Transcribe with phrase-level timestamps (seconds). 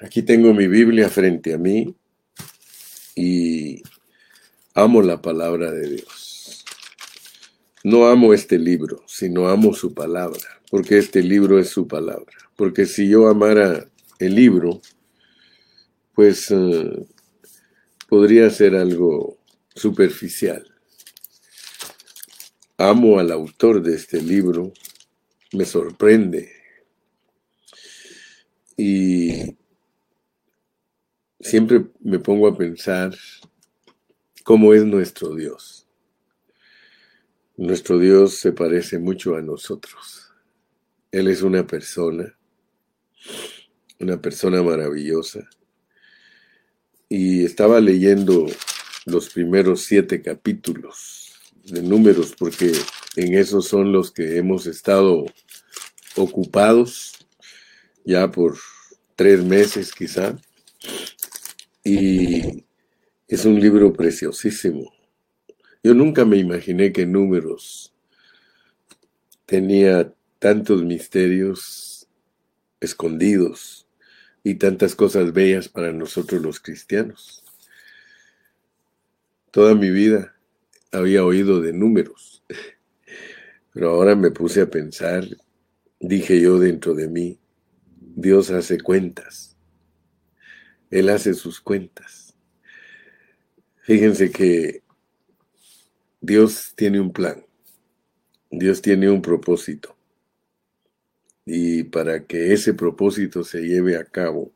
[0.00, 1.96] Aquí tengo mi Biblia frente a mí
[3.16, 3.82] y
[4.74, 6.64] amo la palabra de Dios.
[7.82, 12.32] No amo este libro, sino amo su palabra, porque este libro es su palabra.
[12.54, 13.88] Porque si yo amara
[14.20, 14.80] el libro,
[16.14, 17.06] pues eh,
[18.08, 19.36] podría ser algo
[19.74, 20.64] superficial.
[22.76, 24.72] Amo al autor de este libro,
[25.52, 26.52] me sorprende.
[28.76, 29.57] Y
[31.48, 33.16] siempre me pongo a pensar
[34.44, 35.86] cómo es nuestro Dios.
[37.56, 40.30] Nuestro Dios se parece mucho a nosotros.
[41.10, 42.36] Él es una persona,
[43.98, 45.48] una persona maravillosa.
[47.08, 48.46] Y estaba leyendo
[49.06, 51.32] los primeros siete capítulos
[51.64, 52.72] de números porque
[53.16, 55.24] en esos son los que hemos estado
[56.14, 57.14] ocupados
[58.04, 58.58] ya por
[59.16, 60.38] tres meses quizá
[61.88, 62.66] y
[63.26, 64.92] es un libro preciosísimo.
[65.82, 67.94] Yo nunca me imaginé que Números
[69.46, 72.06] tenía tantos misterios
[72.80, 73.86] escondidos
[74.44, 77.42] y tantas cosas bellas para nosotros los cristianos.
[79.50, 80.36] Toda mi vida
[80.92, 82.44] había oído de números,
[83.72, 85.24] pero ahora me puse a pensar,
[86.00, 87.38] dije yo dentro de mí,
[87.98, 89.57] Dios hace cuentas
[90.90, 92.34] él hace sus cuentas.
[93.82, 94.82] Fíjense que
[96.20, 97.44] Dios tiene un plan,
[98.50, 99.96] Dios tiene un propósito.
[101.46, 104.52] Y para que ese propósito se lleve a cabo,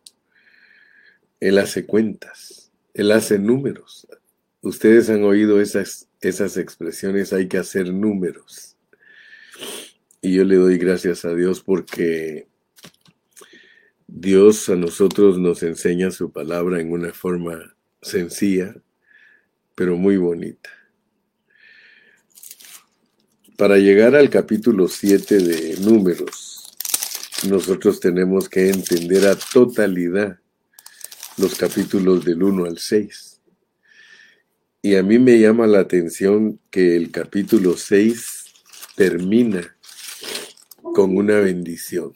[1.41, 4.07] Él hace cuentas, Él hace números.
[4.61, 8.77] Ustedes han oído esas, esas expresiones, hay que hacer números.
[10.21, 12.47] Y yo le doy gracias a Dios porque
[14.15, 18.77] Dios a nosotros nos enseña su palabra en una forma sencilla,
[19.75, 20.69] pero muy bonita.
[23.57, 26.77] Para llegar al capítulo 7 de números,
[27.49, 30.39] nosotros tenemos que entender a totalidad
[31.39, 33.41] los capítulos del 1 al 6.
[34.83, 38.45] Y a mí me llama la atención que el capítulo 6
[38.95, 39.75] termina
[40.83, 42.13] con una bendición.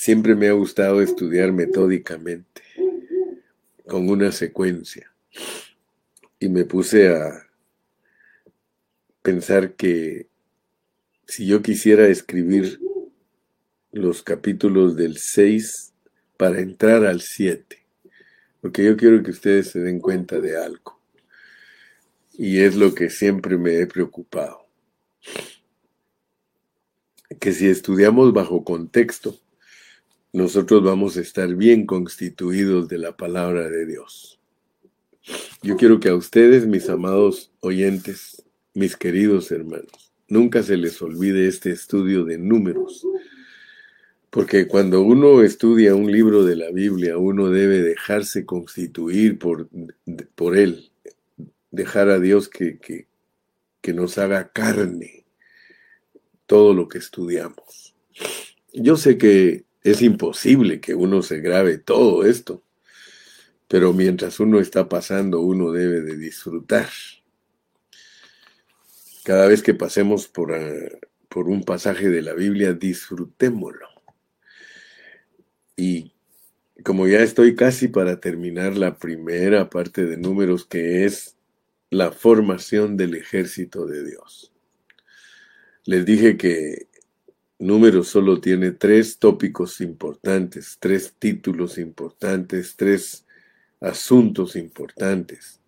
[0.00, 2.62] Siempre me ha gustado estudiar metódicamente,
[3.86, 5.12] con una secuencia.
[6.38, 7.46] Y me puse a
[9.20, 10.26] pensar que
[11.26, 12.80] si yo quisiera escribir
[13.92, 15.92] los capítulos del 6
[16.38, 17.84] para entrar al 7,
[18.62, 20.98] porque yo quiero que ustedes se den cuenta de algo.
[22.38, 24.66] Y es lo que siempre me he preocupado.
[27.38, 29.38] Que si estudiamos bajo contexto,
[30.32, 34.40] nosotros vamos a estar bien constituidos de la palabra de Dios.
[35.62, 41.48] Yo quiero que a ustedes, mis amados oyentes, mis queridos hermanos, nunca se les olvide
[41.48, 43.06] este estudio de números,
[44.30, 49.68] porque cuando uno estudia un libro de la Biblia, uno debe dejarse constituir por,
[50.36, 50.92] por él,
[51.72, 53.08] dejar a Dios que, que,
[53.80, 55.24] que nos haga carne
[56.46, 57.94] todo lo que estudiamos.
[58.72, 62.62] Yo sé que es imposible que uno se grabe todo esto,
[63.68, 66.88] pero mientras uno está pasando, uno debe de disfrutar.
[69.24, 70.98] Cada vez que pasemos por, eh,
[71.28, 73.86] por un pasaje de la Biblia, disfrutémoslo.
[75.76, 76.12] Y
[76.84, 81.36] como ya estoy casi para terminar la primera parte de números, que es
[81.90, 84.52] la formación del ejército de Dios.
[85.84, 86.88] Les dije que
[87.60, 93.26] Número solo tiene tres tópicos importantes, tres títulos importantes, tres
[93.82, 95.60] asuntos importantes.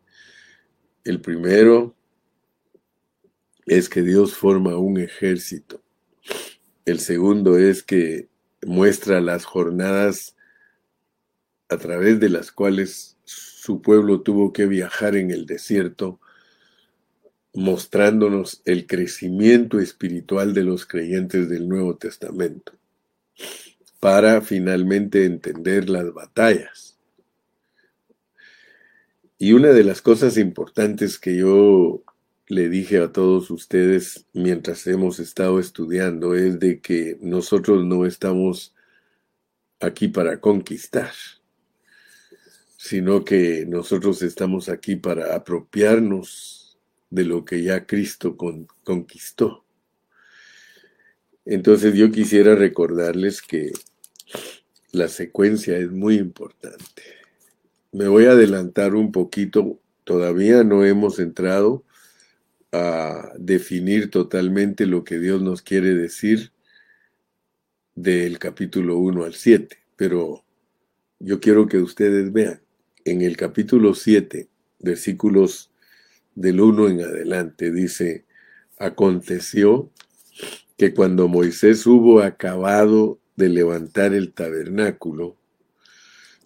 [1.04, 1.94] El primero
[3.66, 5.82] es que Dios forma un ejército.
[6.86, 8.30] El segundo es que
[8.64, 10.34] muestra las jornadas
[11.68, 16.21] a través de las cuales su pueblo tuvo que viajar en el desierto
[17.54, 22.72] mostrándonos el crecimiento espiritual de los creyentes del Nuevo Testamento,
[24.01, 26.99] para finalmente entender las batallas.
[29.39, 32.03] Y una de las cosas importantes que yo
[32.47, 38.75] le dije a todos ustedes mientras hemos estado estudiando es de que nosotros no estamos
[39.81, 41.13] aquí para conquistar,
[42.77, 46.61] sino que nosotros estamos aquí para apropiarnos
[47.12, 48.38] de lo que ya Cristo
[48.84, 49.64] conquistó.
[51.44, 53.70] Entonces yo quisiera recordarles que
[54.92, 57.03] la secuencia es muy importante.
[57.92, 61.84] Me voy a adelantar un poquito, todavía no hemos entrado
[62.72, 66.50] a definir totalmente lo que Dios nos quiere decir
[67.94, 70.42] del capítulo 1 al 7, pero
[71.18, 72.62] yo quiero que ustedes vean,
[73.04, 74.48] en el capítulo 7,
[74.78, 75.72] versículos
[76.34, 78.24] del 1 en adelante, dice,
[78.78, 79.90] aconteció
[80.76, 85.36] que cuando Moisés hubo acabado de levantar el tabernáculo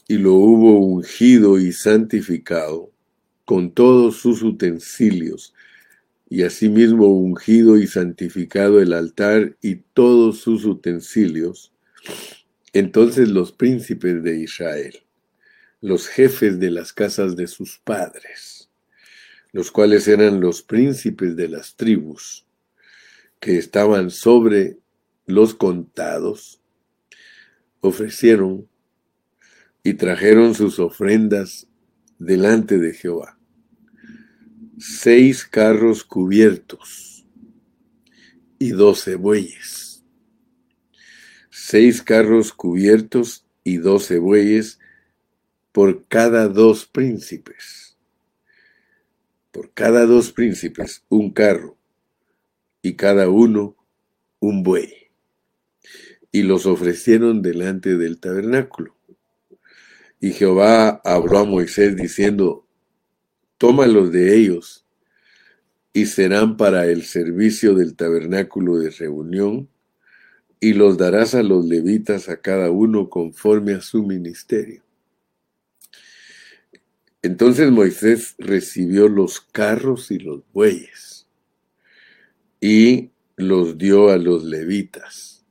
[0.09, 2.91] y lo hubo ungido y santificado
[3.45, 5.55] con todos sus utensilios,
[6.29, 11.73] y asimismo ungido y santificado el altar y todos sus utensilios,
[12.73, 14.99] entonces los príncipes de Israel,
[15.81, 18.66] los jefes de las casas de sus padres,
[19.57, 22.47] los cuales eran los príncipes de las tribus,
[23.41, 24.77] que estaban sobre
[25.25, 26.61] los contados,
[27.81, 28.69] ofrecieron
[29.83, 31.69] y trajeron sus ofrendas
[32.19, 33.39] delante de Jehová.
[34.79, 37.27] Seis carros cubiertos
[38.59, 40.05] y doce bueyes.
[41.49, 44.79] Seis carros cubiertos y doce bueyes
[45.73, 47.86] por cada dos príncipes.
[49.57, 51.79] Por cada dos príncipes un carro
[52.83, 53.75] y cada uno
[54.39, 54.93] un buey.
[56.31, 58.95] Y los ofrecieron delante del tabernáculo.
[60.21, 62.67] Y Jehová habló a Moisés diciendo,
[63.57, 64.85] tómalos de ellos
[65.95, 69.71] y serán para el servicio del tabernáculo de reunión,
[70.61, 74.86] y los darás a los levitas a cada uno conforme a su ministerio.
[77.27, 81.27] Entonces Moisés recibió los carros y los bueyes
[82.61, 85.45] y los dio a los levitas.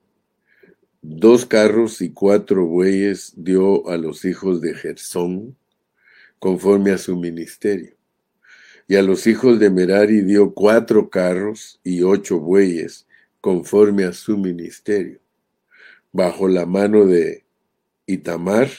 [1.01, 5.57] Dos carros y cuatro bueyes dio a los hijos de Gersón,
[6.39, 7.97] conforme a su ministerio.
[8.87, 13.05] Y a los hijos de Merari dio cuatro carros y ocho bueyes,
[13.41, 15.19] conforme a su ministerio,
[16.13, 17.43] bajo la mano de
[18.05, 18.69] Itamar,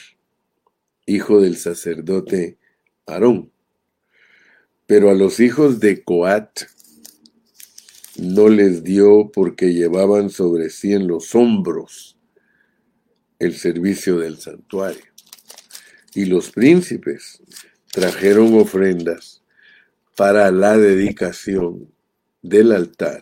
[1.05, 2.57] hijo del sacerdote
[3.07, 3.51] Aarón.
[4.85, 6.61] Pero a los hijos de Coat
[8.17, 12.17] no les dio porque llevaban sobre sí en los hombros
[13.39, 15.05] el servicio del santuario.
[16.13, 17.41] Y los príncipes
[17.91, 19.43] trajeron ofrendas
[20.15, 21.91] para la dedicación
[22.41, 23.21] del altar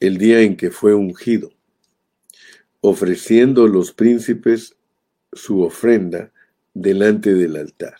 [0.00, 1.52] el día en que fue ungido,
[2.80, 4.76] ofreciendo los príncipes
[5.32, 6.32] su ofrenda
[6.74, 7.96] delante del altar.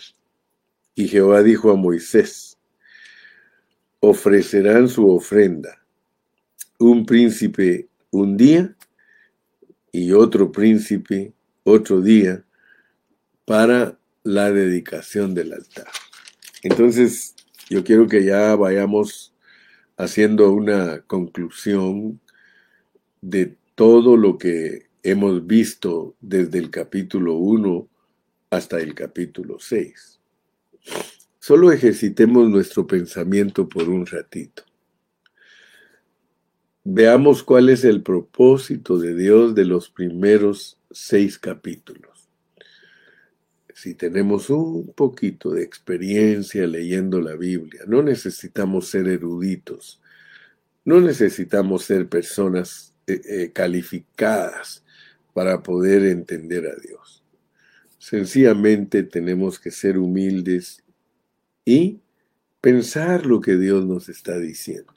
[0.95, 2.59] Y Jehová dijo a Moisés,
[4.01, 5.85] ofrecerán su ofrenda
[6.79, 8.77] un príncipe un día
[9.91, 11.33] y otro príncipe
[11.65, 12.45] otro día
[13.45, 15.89] para la dedicación del altar.
[16.63, 17.35] Entonces,
[17.69, 19.35] yo quiero que ya vayamos
[19.97, 22.21] haciendo una conclusión
[23.21, 27.89] de todo lo que hemos visto desde el capítulo 1
[28.51, 30.14] hasta el capítulo 6.
[31.39, 34.63] Solo ejercitemos nuestro pensamiento por un ratito.
[36.85, 42.31] Veamos cuál es el propósito de Dios de los primeros seis capítulos.
[43.75, 50.01] Si tenemos un poquito de experiencia leyendo la Biblia, no necesitamos ser eruditos,
[50.85, 54.85] no necesitamos ser personas eh, eh, calificadas
[55.33, 57.24] para poder entender a Dios.
[58.05, 60.85] Sencillamente tenemos que ser humildes
[61.65, 62.01] y
[62.61, 64.93] pensar lo que Dios nos está diciendo.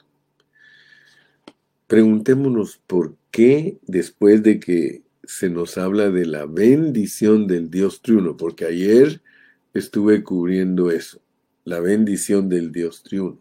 [1.88, 8.36] Preguntémonos por qué después de que se nos habla de la bendición del Dios triuno,
[8.36, 9.22] porque ayer
[9.74, 11.22] estuve cubriendo eso,
[11.64, 13.40] la bendición del Dios triuno.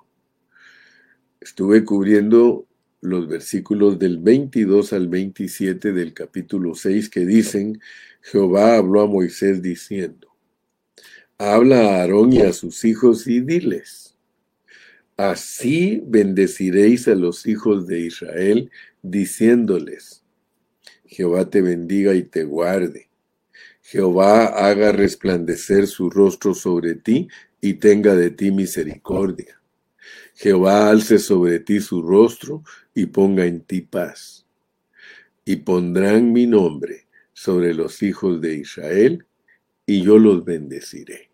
[1.41, 2.66] Estuve cubriendo
[3.01, 7.81] los versículos del 22 al 27 del capítulo 6 que dicen,
[8.23, 10.29] Jehová habló a Moisés diciendo,
[11.39, 14.17] habla a Aarón y a sus hijos y diles,
[15.17, 18.71] Así bendeciréis a los hijos de Israel,
[19.03, 20.23] diciéndoles,
[21.07, 23.09] Jehová te bendiga y te guarde.
[23.81, 27.29] Jehová haga resplandecer su rostro sobre ti
[27.61, 29.61] y tenga de ti misericordia.
[30.35, 32.63] Jehová alce sobre ti su rostro
[32.97, 34.47] y ponga en ti paz.
[35.45, 39.27] Y pondrán mi nombre sobre los hijos de Israel,
[39.85, 41.31] y yo los bendeciré.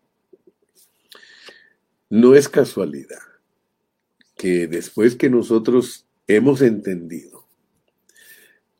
[2.09, 3.21] No es casualidad
[4.35, 7.47] que después que nosotros hemos entendido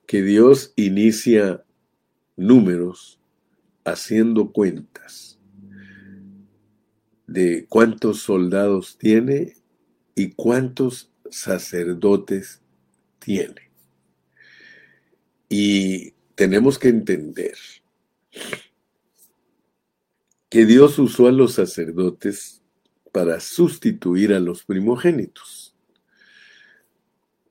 [0.05, 1.63] que Dios inicia
[2.35, 3.17] números
[3.85, 5.39] haciendo cuentas
[7.27, 9.55] de cuántos soldados tiene
[10.15, 12.62] y cuántos sacerdotes
[13.23, 13.71] tiene.
[15.49, 17.55] Y tenemos que entender
[20.49, 22.61] que Dios usó a los sacerdotes
[23.11, 25.75] para sustituir a los primogénitos.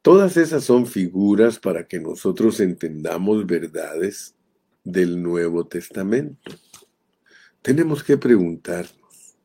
[0.03, 4.35] Todas esas son figuras para que nosotros entendamos verdades
[4.83, 6.53] del Nuevo Testamento.
[7.63, 9.37] Tenemos que preguntarnos,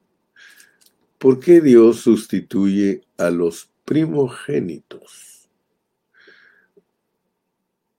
[1.19, 5.37] ¿por qué Dios sustituye a los primogénitos?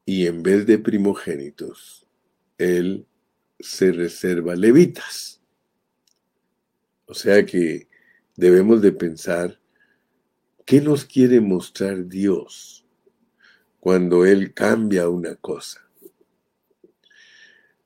[0.08, 2.06] Y en vez de primogénitos,
[2.56, 3.06] Él
[3.60, 5.42] se reserva levitas.
[7.04, 7.88] O sea que
[8.34, 9.60] debemos de pensar
[10.64, 12.86] qué nos quiere mostrar Dios
[13.80, 15.86] cuando Él cambia una cosa.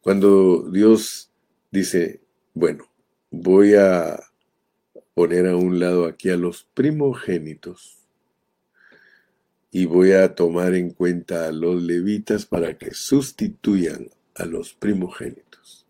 [0.00, 1.32] Cuando Dios
[1.72, 2.20] dice,
[2.54, 2.84] bueno,
[3.32, 4.16] voy a
[5.14, 8.01] poner a un lado aquí a los primogénitos
[9.74, 15.86] y voy a tomar en cuenta a los levitas para que sustituyan a los primogénitos.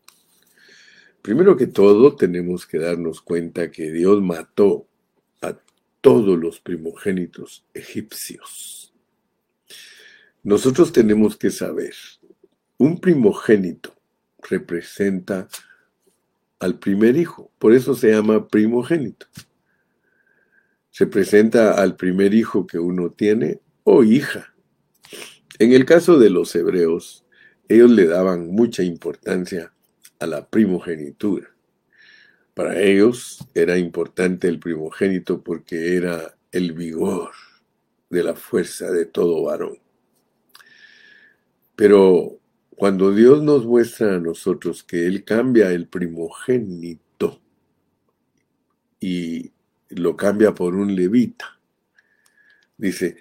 [1.21, 4.87] Primero que todo, tenemos que darnos cuenta que Dios mató
[5.41, 5.59] a
[6.01, 8.95] todos los primogénitos egipcios.
[10.45, 11.95] Nosotros tenemos que saber,
[12.79, 13.95] un primogénito
[14.39, 15.49] representa
[16.61, 19.27] al primer hijo, por eso se llama primogénito.
[20.91, 24.55] Se presenta al primer hijo que uno tiene o hija.
[25.59, 27.25] En el caso de los hebreos,
[27.69, 29.73] ellos le daban mucha importancia
[30.19, 31.55] a la primogenitura.
[32.55, 37.31] Para ellos era importante el primogénito porque era el vigor
[38.11, 39.79] de la fuerza de todo varón.
[41.75, 42.39] Pero
[42.77, 47.41] cuando Dios nos muestra a nosotros que Él cambia el primogénito
[49.01, 49.53] y
[49.89, 51.59] lo cambia por un levita,
[52.77, 53.17] dice,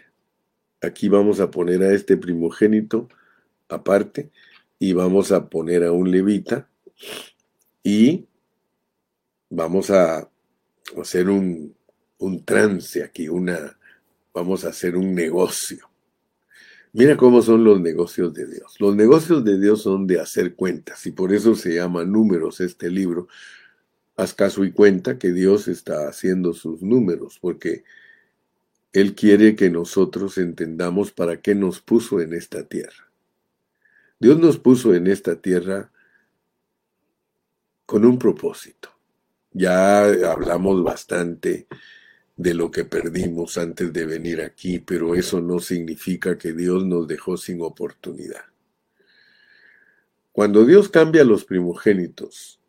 [0.82, 3.08] aquí vamos a poner a este primogénito
[3.70, 4.32] aparte
[4.80, 6.68] y vamos a poner a un levita
[7.84, 8.26] y
[9.50, 10.30] vamos a
[11.00, 11.76] hacer un,
[12.46, 13.78] trance aquí, una,
[14.34, 15.90] vamos a hacer un negocio.
[16.94, 18.76] Mira cómo son los negocios de Dios.
[18.80, 22.90] Los negocios de Dios son de hacer cuentas y por eso se llama números este
[22.90, 23.28] libro.
[24.18, 27.84] Haz caso y cuenta que Dios está haciendo sus números porque
[28.94, 33.12] Él quiere que nosotros entendamos para qué nos puso en esta tierra.
[34.20, 35.92] Dios nos puso en esta tierra
[37.86, 38.90] con un propósito.
[39.52, 41.68] Ya hablamos bastante
[42.36, 47.08] de lo que perdimos antes de venir aquí, pero eso no significa que Dios nos
[47.08, 48.46] dejó sin oportunidad.
[50.32, 52.60] Cuando Dios cambia los primogénitos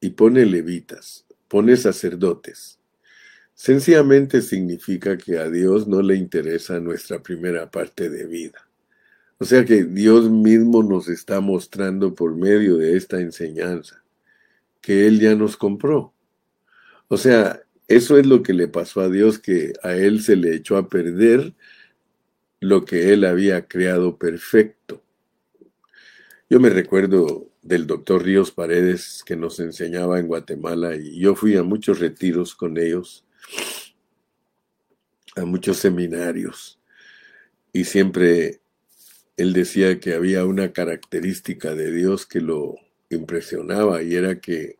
[0.00, 2.78] y pone levitas, pone sacerdotes,
[3.56, 8.68] sencillamente significa que a Dios no le interesa nuestra primera parte de vida.
[9.38, 14.04] O sea que Dios mismo nos está mostrando por medio de esta enseñanza
[14.80, 16.14] que Él ya nos compró.
[17.08, 20.54] O sea, eso es lo que le pasó a Dios, que a Él se le
[20.54, 21.54] echó a perder
[22.60, 25.02] lo que Él había creado perfecto.
[26.48, 31.56] Yo me recuerdo del doctor Ríos Paredes que nos enseñaba en Guatemala y yo fui
[31.56, 33.25] a muchos retiros con ellos,
[35.36, 36.80] a muchos seminarios
[37.72, 38.60] y siempre
[39.36, 42.76] él decía que había una característica de Dios que lo
[43.10, 44.78] impresionaba y era que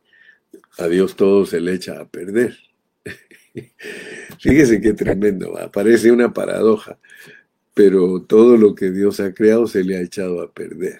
[0.79, 2.57] a Dios todo se le echa a perder.
[4.39, 6.97] Fíjese qué tremendo, parece una paradoja,
[7.73, 10.99] pero todo lo que Dios ha creado se le ha echado a perder.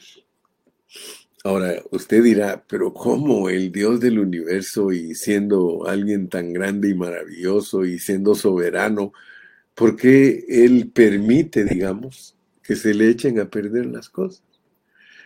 [1.48, 6.94] Ahora, usted dirá, pero ¿cómo el Dios del universo y siendo alguien tan grande y
[6.94, 9.13] maravilloso y siendo soberano,
[9.74, 14.44] por qué Él permite, digamos, que se le echen a perder las cosas?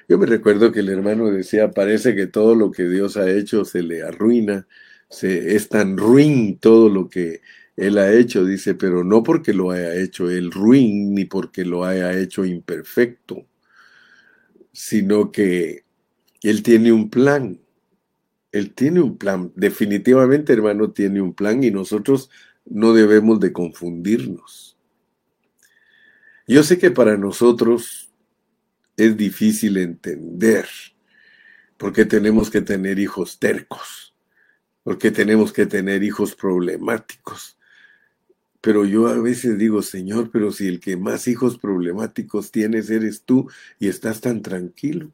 [0.08, 3.66] Yo me recuerdo que el hermano decía, parece que todo lo que Dios ha hecho
[3.66, 4.68] se le arruina,
[5.10, 7.42] se, es tan ruin todo lo que
[7.76, 11.84] él ha hecho, dice, pero no porque lo haya hecho él ruin, ni porque lo
[11.84, 13.48] haya hecho imperfecto,
[14.72, 15.86] sino que
[16.42, 17.60] él tiene un plan.
[18.52, 19.52] Él tiene un plan.
[19.56, 22.30] Definitivamente, hermano, tiene un plan y nosotros
[22.66, 24.78] no debemos de confundirnos.
[26.48, 28.12] Yo sé que para nosotros
[28.98, 30.68] es difícil entender
[31.78, 34.12] porque tenemos que tener hijos tercos
[34.84, 37.58] porque tenemos que tener hijos problemáticos.
[38.62, 43.24] Pero yo a veces digo, Señor, pero si el que más hijos problemáticos tienes eres
[43.24, 45.12] tú y estás tan tranquilo.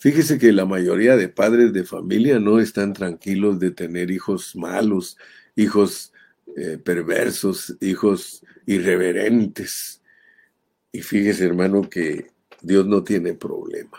[0.00, 5.18] Fíjese que la mayoría de padres de familia no están tranquilos de tener hijos malos,
[5.56, 6.14] hijos
[6.56, 10.00] eh, perversos, hijos irreverentes.
[10.90, 12.30] Y fíjese, hermano, que
[12.62, 13.98] Dios no tiene problema.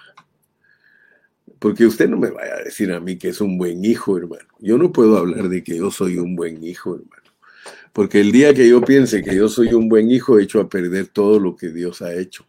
[1.60, 4.50] Porque usted no me vaya a decir a mí que es un buen hijo, hermano.
[4.58, 7.31] Yo no puedo hablar de que yo soy un buen hijo, hermano.
[7.93, 10.67] Porque el día que yo piense que yo soy un buen hijo, he hecho a
[10.67, 12.48] perder todo lo que Dios ha hecho.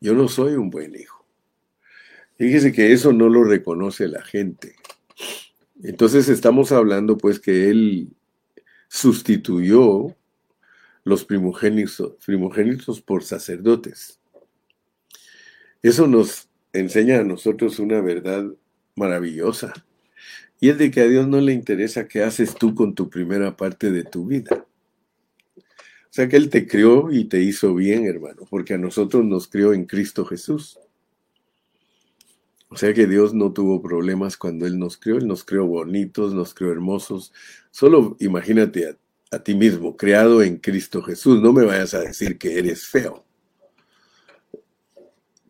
[0.00, 1.11] Yo no soy un buen hijo.
[2.42, 4.74] Fíjese que eso no lo reconoce la gente.
[5.80, 8.16] Entonces estamos hablando pues que Él
[8.88, 10.16] sustituyó
[11.04, 14.18] los primogénitos, primogénitos por sacerdotes.
[15.82, 18.44] Eso nos enseña a nosotros una verdad
[18.96, 19.72] maravillosa.
[20.58, 23.56] Y es de que a Dios no le interesa qué haces tú con tu primera
[23.56, 24.66] parte de tu vida.
[25.56, 25.62] O
[26.10, 29.72] sea que Él te crió y te hizo bien, hermano, porque a nosotros nos crió
[29.74, 30.80] en Cristo Jesús.
[32.72, 36.32] O sea que Dios no tuvo problemas cuando Él nos crió, Él nos crió bonitos,
[36.32, 37.30] nos crió hermosos.
[37.70, 41.42] Solo imagínate a, a ti mismo, creado en Cristo Jesús.
[41.42, 43.26] No me vayas a decir que eres feo.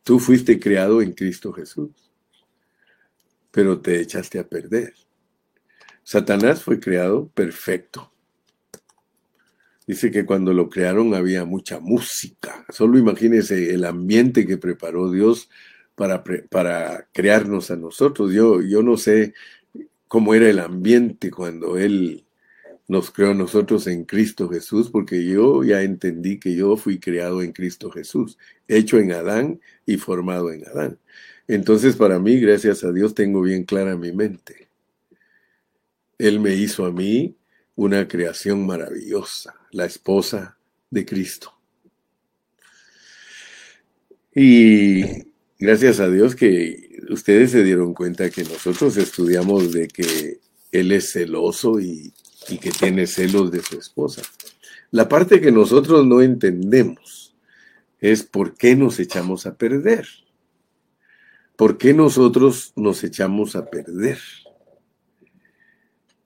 [0.02, 1.90] Tú fuiste creado en Cristo Jesús,
[3.52, 4.92] pero te echaste a perder.
[6.02, 8.12] Satanás fue creado perfecto.
[9.86, 12.66] Dice que cuando lo crearon había mucha música.
[12.68, 15.48] Solo imagínese el ambiente que preparó Dios
[15.94, 18.32] para, para crearnos a nosotros.
[18.32, 19.34] Yo, yo no sé
[20.08, 22.24] cómo era el ambiente cuando Él
[22.88, 27.42] nos creó a nosotros en Cristo Jesús, porque yo ya entendí que yo fui creado
[27.42, 28.36] en Cristo Jesús,
[28.68, 30.98] hecho en Adán y formado en Adán.
[31.48, 34.68] Entonces, para mí, gracias a Dios, tengo bien clara mi mente.
[36.18, 37.36] Él me hizo a mí
[37.74, 40.58] una creación maravillosa, la esposa
[40.90, 41.54] de Cristo.
[44.34, 45.31] Y
[45.62, 50.40] gracias a Dios que ustedes se dieron cuenta que nosotros estudiamos de que
[50.72, 52.12] Él es celoso y
[52.60, 54.22] que tiene celos de su esposa.
[54.90, 57.36] La parte que nosotros no entendemos
[58.00, 60.06] es por qué nos echamos a perder.
[61.56, 64.18] ¿Por qué nosotros nos echamos a perder?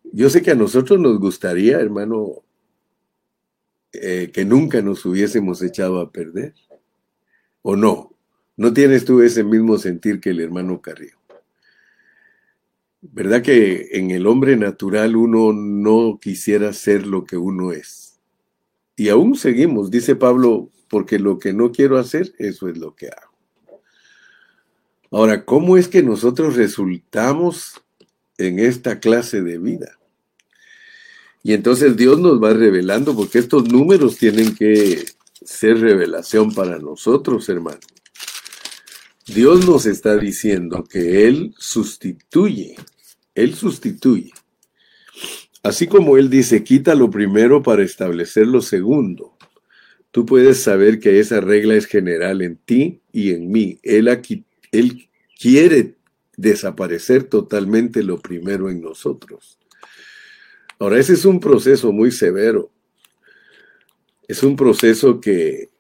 [0.04, 2.42] Yo sé que a nosotros nos gustaría, hermano,
[3.92, 6.54] eh, que nunca nos hubiésemos echado a perder.
[7.60, 8.15] ¿O no?
[8.56, 11.18] ¿No tienes tú ese mismo sentir que el hermano Carrillo?
[13.02, 18.18] ¿Verdad que en el hombre natural uno no quisiera ser lo que uno es?
[18.96, 23.08] Y aún seguimos, dice Pablo, porque lo que no quiero hacer, eso es lo que
[23.08, 23.80] hago.
[25.10, 27.82] Ahora, ¿cómo es que nosotros resultamos
[28.38, 29.98] en esta clase de vida?
[31.42, 35.04] Y entonces Dios nos va revelando, porque estos números tienen que
[35.44, 37.78] ser revelación para nosotros, hermano.
[39.26, 42.76] Dios nos está diciendo que Él sustituye
[43.36, 44.32] él sustituye.
[45.62, 49.36] Así como Él dice, quita lo primero para establecer lo segundo.
[50.10, 53.78] Tú puedes saber que esa regla es general en ti y en mí.
[53.82, 54.46] Él, aquí,
[55.38, 55.96] quiere
[56.36, 59.58] desaparecer totalmente lo primero en nosotros.
[60.78, 62.70] Ahora, ese es un proceso muy severo.
[64.28, 65.70] Es un proceso que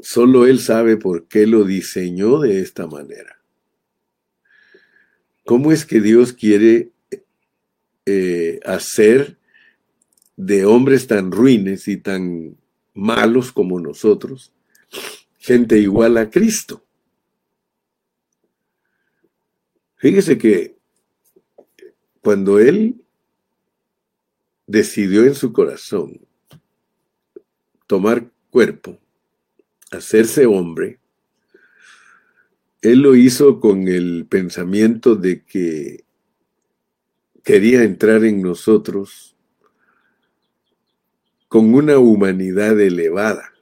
[0.00, 3.40] solo Él sabe por qué lo diseñó de esta manera.
[5.44, 6.90] ¿Cómo es que Dios quiere
[8.04, 9.36] eh, hacer
[10.36, 12.56] de hombres tan ruines y tan
[12.94, 14.52] malos como nosotros,
[15.38, 16.84] gente igual a Cristo.
[19.96, 20.76] Fíjese que
[22.20, 23.02] cuando Él
[24.66, 26.20] decidió en su corazón
[27.86, 28.98] tomar cuerpo,
[29.90, 30.98] hacerse hombre,
[32.82, 36.04] Él lo hizo con el pensamiento de que
[37.42, 39.36] quería entrar en nosotros
[41.48, 43.52] con una humanidad elevada,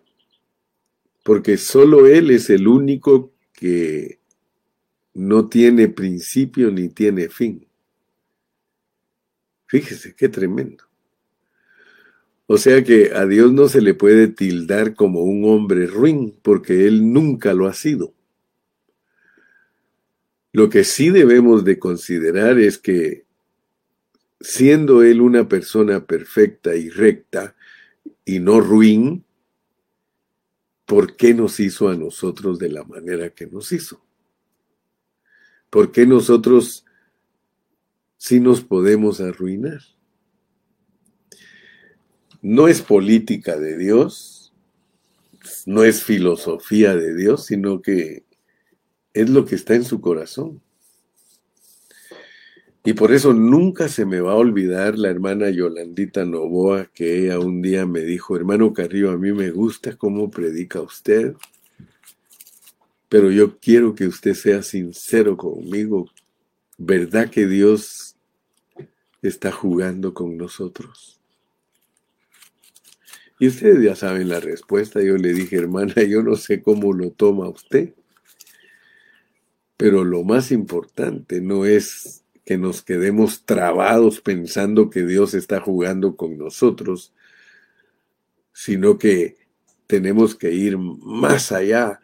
[1.22, 4.18] porque solo Él es el único que
[5.12, 7.66] no tiene principio ni tiene fin.
[9.66, 10.84] Fíjese, qué tremendo.
[12.46, 16.86] O sea que a Dios no se le puede tildar como un hombre ruin, porque
[16.86, 18.14] Él nunca lo ha sido.
[20.52, 23.24] Lo que sí debemos de considerar es que
[24.40, 27.56] siendo él una persona perfecta y recta
[28.24, 29.24] y no ruin,
[30.84, 34.04] ¿por qué nos hizo a nosotros de la manera que nos hizo?
[35.70, 36.84] ¿Por qué nosotros
[38.16, 39.80] sí nos podemos arruinar?
[42.44, 44.52] No es política de Dios,
[45.64, 48.22] no es filosofía de Dios, sino que
[49.14, 50.60] es lo que está en su corazón.
[52.84, 57.40] Y por eso nunca se me va a olvidar la hermana Yolandita Novoa, que ella
[57.40, 61.32] un día me dijo, hermano Carrillo, a mí me gusta cómo predica usted,
[63.08, 66.10] pero yo quiero que usted sea sincero conmigo.
[66.76, 68.16] ¿Verdad que Dios
[69.22, 71.23] está jugando con nosotros?
[73.38, 75.02] Y ustedes ya saben la respuesta.
[75.02, 77.94] Yo le dije, hermana, yo no sé cómo lo toma usted,
[79.76, 86.16] pero lo más importante no es que nos quedemos trabados pensando que Dios está jugando
[86.16, 87.12] con nosotros,
[88.52, 89.36] sino que
[89.86, 92.00] tenemos que ir más allá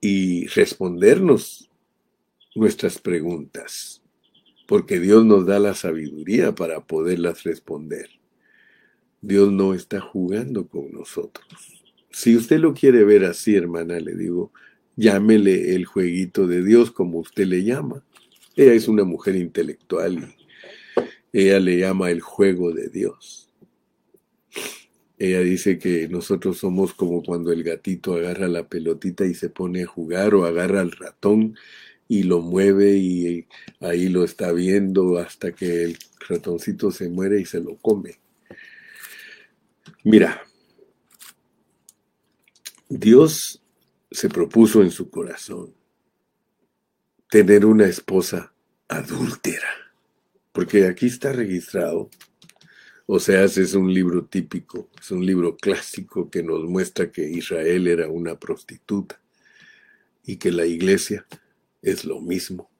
[0.00, 1.70] y respondernos
[2.54, 4.02] nuestras preguntas,
[4.66, 8.17] porque Dios nos da la sabiduría para poderlas responder.
[9.20, 11.46] Dios no está jugando con nosotros.
[12.10, 14.52] Si usted lo quiere ver así, hermana, le digo,
[14.96, 18.04] llámele el jueguito de Dios como usted le llama.
[18.56, 20.34] Ella es una mujer intelectual
[21.32, 23.48] ella le llama el juego de Dios.
[25.18, 29.82] Ella dice que nosotros somos como cuando el gatito agarra la pelotita y se pone
[29.82, 31.56] a jugar o agarra al ratón
[32.06, 33.46] y lo mueve y
[33.80, 38.18] ahí lo está viendo hasta que el ratoncito se muere y se lo come.
[40.10, 40.42] Mira,
[42.88, 43.62] Dios
[44.10, 45.74] se propuso en su corazón
[47.28, 48.54] tener una esposa
[48.88, 49.68] adúltera.
[50.52, 52.08] Porque aquí está registrado.
[53.04, 57.86] O sea, es un libro típico, es un libro clásico que nos muestra que Israel
[57.86, 59.20] era una prostituta
[60.24, 61.26] y que la iglesia
[61.82, 62.70] es lo mismo.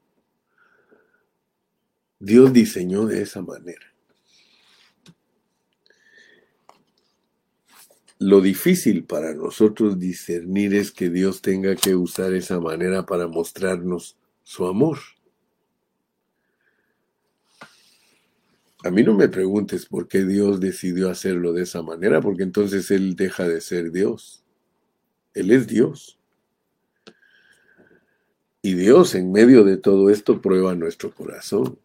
[2.19, 3.88] Dios diseñó de esa manera.
[8.21, 14.17] Lo difícil para nosotros discernir es que Dios tenga que usar esa manera para mostrarnos
[14.43, 14.99] su amor.
[18.85, 22.91] A mí no me preguntes por qué Dios decidió hacerlo de esa manera, porque entonces
[22.91, 24.43] Él deja de ser Dios.
[25.35, 26.19] Él es Dios.
[28.63, 31.79] Y Dios en medio de todo esto prueba nuestro corazón.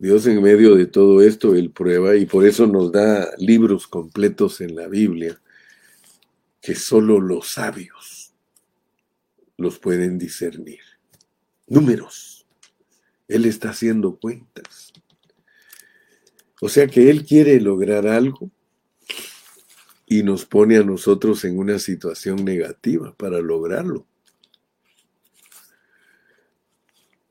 [0.00, 4.62] Dios en medio de todo esto, Él prueba y por eso nos da libros completos
[4.62, 5.38] en la Biblia
[6.62, 8.32] que solo los sabios
[9.58, 10.80] los pueden discernir
[11.66, 12.46] números.
[13.28, 14.94] Él está haciendo cuentas.
[16.62, 18.50] O sea que Él quiere lograr algo
[20.06, 24.06] y nos pone a nosotros en una situación negativa para lograrlo.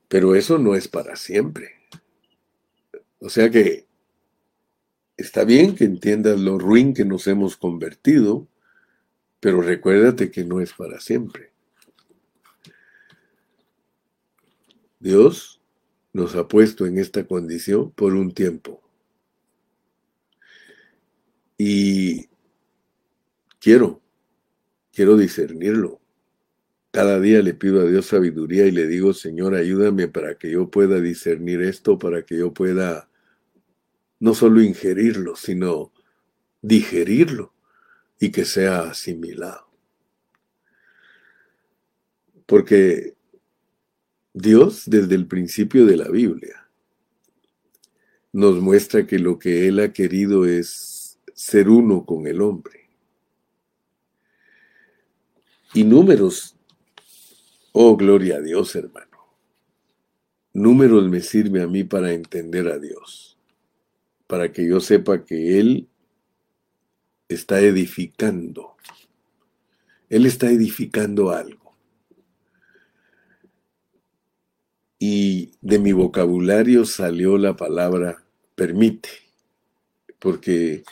[0.06, 1.79] Pero eso no es para siempre.
[3.20, 3.86] O sea que
[5.16, 8.48] está bien que entiendas lo ruin que nos hemos convertido,
[9.38, 11.52] pero recuérdate que no es para siempre.
[14.98, 15.60] Dios
[16.12, 18.82] nos ha puesto en esta condición por un tiempo.
[21.56, 22.28] Y
[23.58, 24.00] quiero,
[24.92, 26.00] quiero discernirlo.
[26.90, 30.70] Cada día le pido a Dios sabiduría y le digo, Señor, ayúdame para que yo
[30.70, 33.09] pueda discernir esto, para que yo pueda
[34.20, 35.92] no solo ingerirlo, sino
[36.62, 37.52] digerirlo
[38.18, 39.66] y que sea asimilado.
[42.46, 43.16] Porque
[44.32, 46.68] Dios, desde el principio de la Biblia,
[48.32, 52.88] nos muestra que lo que Él ha querido es ser uno con el hombre.
[55.72, 56.56] Y números,
[57.72, 59.18] oh gloria a Dios hermano,
[60.52, 63.38] números me sirve a mí para entender a Dios,
[64.30, 65.88] para que yo sepa que Él
[67.28, 68.76] está edificando,
[70.08, 71.60] Él está edificando algo.
[75.02, 78.22] y de mi vocabulario salió la palabra
[78.54, 79.08] permite,
[80.18, 80.84] porque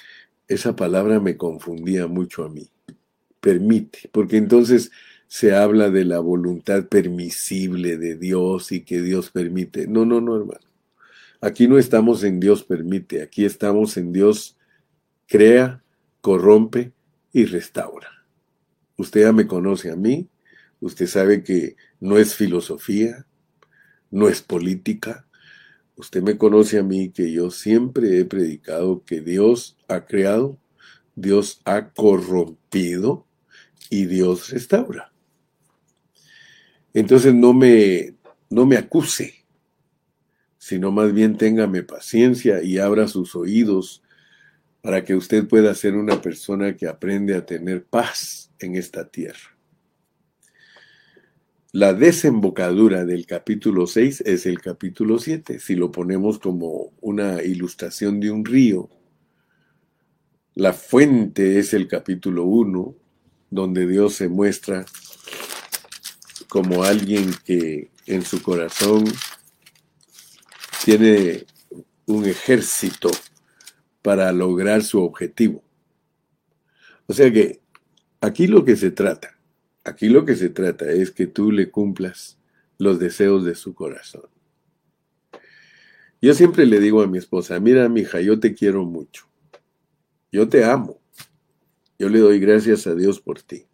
[0.49, 2.69] esa palabra me confundía mucho a mí.
[3.41, 4.91] Permite, porque entonces
[5.27, 9.87] se habla de la voluntad permisible de Dios y que Dios permite.
[9.87, 10.68] No, no, no, hermano.
[11.41, 14.57] Aquí no estamos en Dios permite, aquí estamos en Dios
[15.29, 15.85] crea,
[16.21, 16.93] corrompe
[17.33, 18.09] y restaura.
[18.97, 20.29] Usted ya me conoce a mí,
[20.81, 23.27] usted sabe que no es filosofía,
[24.11, 25.27] no es política.
[25.97, 30.59] Usted me conoce a mí que yo siempre he predicado que Dios ha creado,
[31.15, 33.27] Dios ha corrompido
[33.91, 35.13] y Dios restaura.
[36.95, 38.15] Entonces no me,
[38.51, 39.45] no me acuse,
[40.69, 44.03] sino más bien téngame paciencia y abra sus oídos
[44.83, 49.57] para que usted pueda ser una persona que aprende a tener paz en esta tierra.
[51.73, 55.59] la desembocadura del capítulo 6 es el capítulo 7.
[55.59, 58.91] Si lo ponemos como una ilustración de un río,
[60.55, 62.95] la fuente es el capítulo 1,
[63.51, 64.85] donde Dios se muestra
[66.49, 69.05] como alguien que en su corazón
[70.85, 71.47] tiene
[72.07, 73.11] un ejército
[74.03, 75.63] para lograr su objetivo.
[77.07, 77.61] O sea que
[78.21, 79.39] aquí lo que se trata,
[79.85, 82.39] aquí lo que se trata es que tú le cumplas
[82.79, 84.29] los deseos de su corazón.
[86.21, 89.27] Yo siempre le digo a mi esposa, mira, mija, yo te quiero mucho.
[90.33, 91.01] Yo te amo.
[91.99, 93.67] Yo le doy gracias a Dios por ti.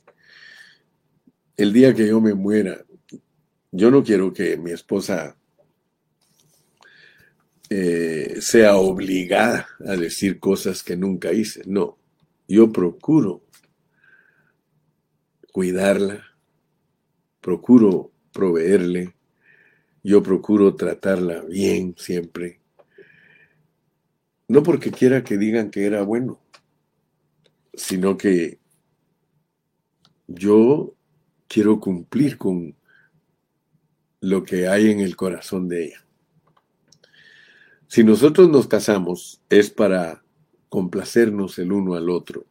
[1.57, 2.85] El día que yo me muera,
[3.71, 5.37] yo no quiero que mi esposa
[7.71, 11.63] eh, sea obligada a decir cosas que nunca hice.
[11.67, 11.99] No,
[12.47, 13.43] yo procuro
[15.53, 16.25] cuidarla,
[17.41, 19.15] procuro proveerle,
[20.03, 22.61] yo procuro tratarla bien siempre.
[24.49, 26.41] No porque quiera que digan que era bueno,
[27.73, 28.59] sino que
[30.27, 30.95] yo
[31.49, 32.77] quiero cumplir con
[34.21, 36.05] lo que hay en el corazón de ella.
[37.87, 40.25] Si nosotros nos casamos es para
[40.69, 42.47] complacernos el uno al otro,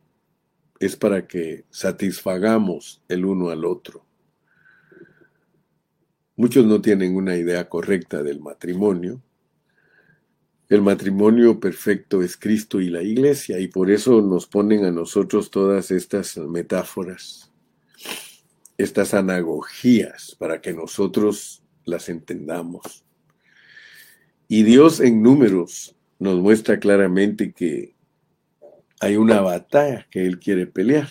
[0.80, 4.06] es para que satisfagamos el uno al otro.
[6.36, 9.22] Muchos no tienen una idea correcta del matrimonio.
[10.70, 15.52] El matrimonio perfecto es Cristo y la iglesia y por eso nos ponen a nosotros
[15.52, 17.52] todas estas metáforas,
[18.78, 23.04] estas anagogías, para que nosotros las entendamos.
[24.54, 27.96] Y Dios en números nos muestra claramente que
[29.00, 31.10] hay una batalla que Él quiere pelear,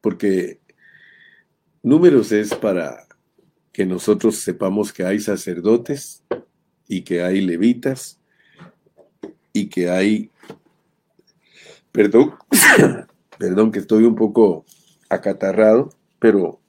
[0.00, 0.58] porque
[1.84, 3.06] números es para
[3.72, 6.24] que nosotros sepamos que hay sacerdotes
[6.88, 8.18] y que hay levitas
[9.52, 10.32] y que hay,
[11.92, 12.34] perdón,
[13.38, 14.64] perdón que estoy un poco
[15.08, 16.60] acatarrado, pero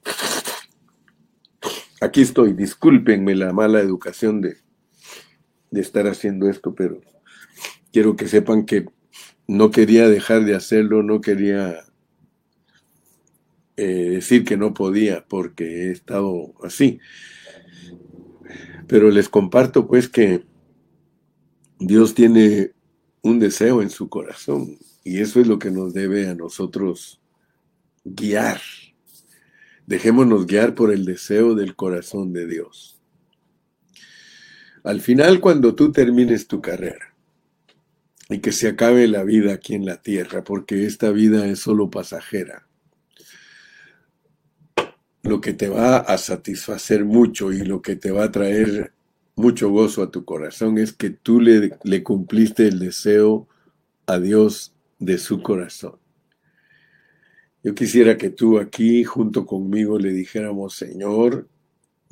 [2.00, 4.61] aquí estoy, discúlpenme la mala educación de,
[5.72, 7.00] de estar haciendo esto, pero
[7.92, 8.86] quiero que sepan que
[9.48, 11.80] no quería dejar de hacerlo, no quería
[13.76, 17.00] eh, decir que no podía porque he estado así.
[18.86, 20.44] Pero les comparto pues que
[21.80, 22.72] Dios tiene
[23.22, 27.20] un deseo en su corazón y eso es lo que nos debe a nosotros
[28.04, 28.60] guiar.
[29.86, 33.01] Dejémonos guiar por el deseo del corazón de Dios.
[34.84, 37.14] Al final, cuando tú termines tu carrera
[38.28, 41.90] y que se acabe la vida aquí en la tierra, porque esta vida es solo
[41.90, 42.66] pasajera,
[45.22, 48.92] lo que te va a satisfacer mucho y lo que te va a traer
[49.36, 53.48] mucho gozo a tu corazón es que tú le, le cumpliste el deseo
[54.06, 55.96] a Dios de su corazón.
[57.62, 61.48] Yo quisiera que tú aquí junto conmigo le dijéramos, Señor,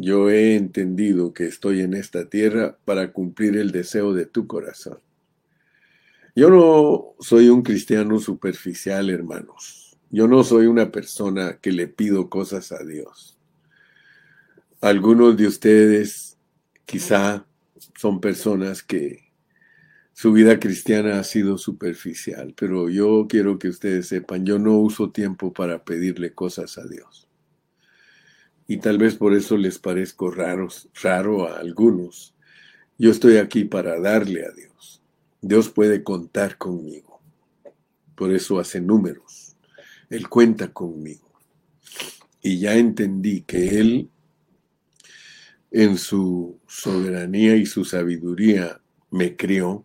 [0.01, 4.99] yo he entendido que estoy en esta tierra para cumplir el deseo de tu corazón.
[6.35, 9.99] Yo no soy un cristiano superficial, hermanos.
[10.11, 13.37] Yo no soy una persona que le pido cosas a Dios.
[14.81, 16.39] Algunos de ustedes
[16.87, 17.47] quizá
[17.97, 19.31] son personas que
[20.15, 25.11] su vida cristiana ha sido superficial, pero yo quiero que ustedes sepan, yo no uso
[25.11, 27.30] tiempo para pedirle cosas a Dios
[28.71, 32.37] y tal vez por eso les parezco raros, raro a algunos.
[32.99, 35.03] Yo estoy aquí para darle a Dios.
[35.41, 37.21] Dios puede contar conmigo.
[38.15, 39.57] Por eso hace números.
[40.09, 41.33] Él cuenta conmigo.
[42.43, 44.09] Y ya entendí que Él,
[45.73, 48.81] en su soberanía y su sabiduría,
[49.11, 49.85] me crió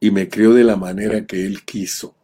[0.00, 2.16] y me crió de la manera que Él quiso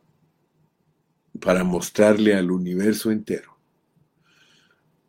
[1.39, 3.48] para mostrarle al universo entero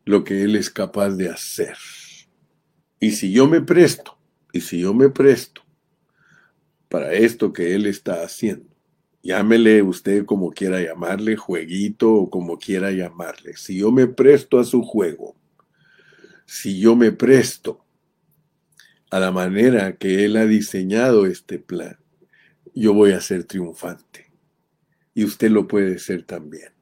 [0.09, 1.77] lo que Él es capaz de hacer.
[2.99, 4.17] Y si yo me presto,
[4.51, 5.61] y si yo me presto
[6.89, 8.75] para esto que Él está haciendo,
[9.21, 14.63] llámele usted como quiera llamarle, jueguito o como quiera llamarle, si yo me presto a
[14.63, 15.35] su juego,
[16.47, 17.85] si yo me presto
[19.11, 21.99] a la manera que Él ha diseñado este plan,
[22.73, 24.31] yo voy a ser triunfante.
[25.13, 26.78] Y usted lo puede ser también.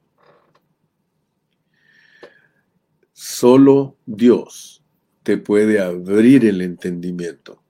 [3.20, 4.84] Solo Dios
[5.24, 7.60] te puede abrir el entendimiento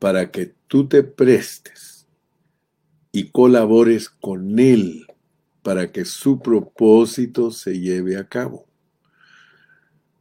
[0.00, 2.08] para que tú te prestes
[3.12, 5.06] y colabores con Él
[5.62, 8.66] para que su propósito se lleve a cabo.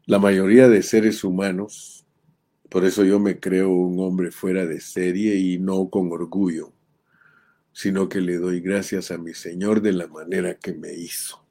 [0.05, 2.05] La mayoría de seres humanos,
[2.69, 6.71] por eso yo me creo un hombre fuera de serie y no con orgullo,
[7.73, 11.43] sino que le doy gracias a mi Señor de la manera que me hizo.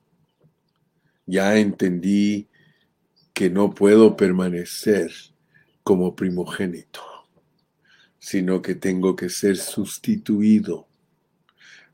[1.26, 2.46] Ya entendí
[3.38, 5.12] que no puedo permanecer
[5.84, 7.00] como primogénito,
[8.18, 10.88] sino que tengo que ser sustituido,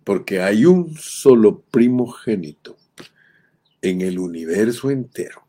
[0.05, 2.79] porque hay un solo primogénito
[3.83, 5.47] en el universo entero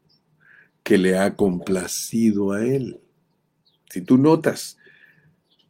[0.83, 2.99] que le ha complacido a él.
[3.89, 4.77] Si tú notas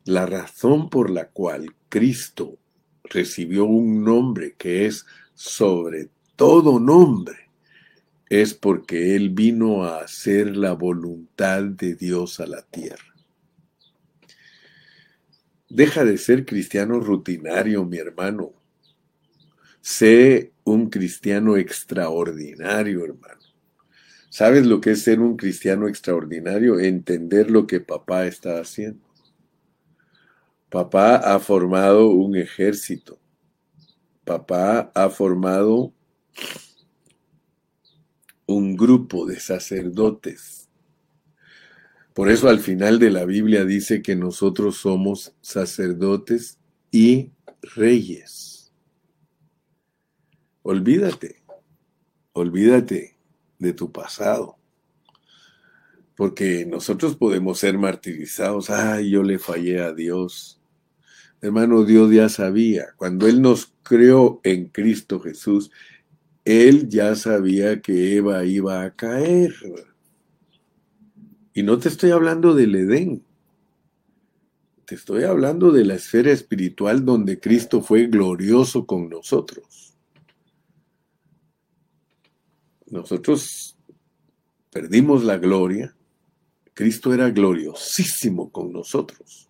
[0.05, 2.57] la razón por la cual Cristo
[3.03, 7.44] recibió un nombre que es sobre todo nombre,
[8.29, 13.13] es porque Él vino a hacer la voluntad de Dios a la tierra.
[15.69, 18.53] Deja de ser cristiano rutinario, mi hermano.
[19.81, 23.41] Sé un cristiano extraordinario, hermano.
[24.29, 26.79] ¿Sabes lo que es ser un cristiano extraordinario?
[26.79, 29.05] Entender lo que papá está haciendo.
[30.69, 33.19] Papá ha formado un ejército.
[34.23, 35.93] Papá ha formado
[38.45, 40.69] un grupo de sacerdotes.
[42.13, 46.59] Por eso al final de la Biblia dice que nosotros somos sacerdotes
[46.91, 47.31] y
[47.75, 48.71] reyes.
[50.61, 51.43] Olvídate,
[52.33, 53.17] olvídate
[53.59, 54.57] de tu pasado.
[56.15, 58.69] Porque nosotros podemos ser martirizados.
[58.69, 60.61] Ay, yo le fallé a Dios.
[61.41, 62.85] Hermano, Dios ya sabía.
[62.95, 65.69] Cuando Él nos creó en Cristo Jesús,
[66.45, 69.53] Él ya sabía que Eva iba a caer.
[71.53, 73.23] Y no te estoy hablando del Edén.
[74.85, 79.95] Te estoy hablando de la esfera espiritual donde Cristo fue glorioso con nosotros.
[82.85, 83.75] Nosotros
[84.69, 85.95] perdimos la gloria
[86.75, 89.49] Cristo era gloriosísimo con nosotros.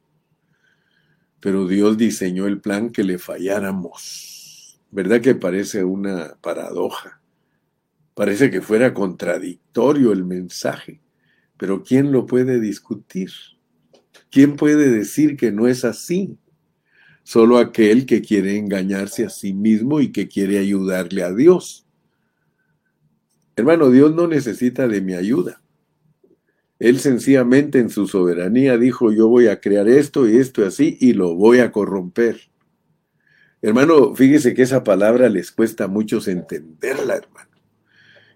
[1.40, 4.45] Pero Dios diseñó el plan que le falláramos.
[4.96, 7.20] ¿Verdad que parece una paradoja?
[8.14, 11.02] Parece que fuera contradictorio el mensaje.
[11.58, 13.30] Pero ¿quién lo puede discutir?
[14.32, 16.38] ¿Quién puede decir que no es así?
[17.24, 21.86] Solo aquel que quiere engañarse a sí mismo y que quiere ayudarle a Dios.
[23.58, 25.62] Hermano, Dios no necesita de mi ayuda.
[26.80, 30.98] Él sencillamente en su soberanía dijo, yo voy a crear esto y esto y así
[31.02, 32.55] y lo voy a corromper.
[33.66, 37.50] Hermano, fíjese que esa palabra les cuesta a muchos entenderla, hermano.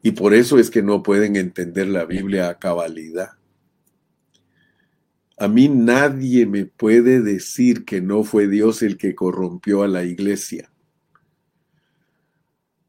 [0.02, 3.34] Y por eso es que no pueden entender la Biblia a cabalidad.
[5.38, 10.04] A mí nadie me puede decir que no fue Dios el que corrompió a la
[10.04, 10.72] iglesia.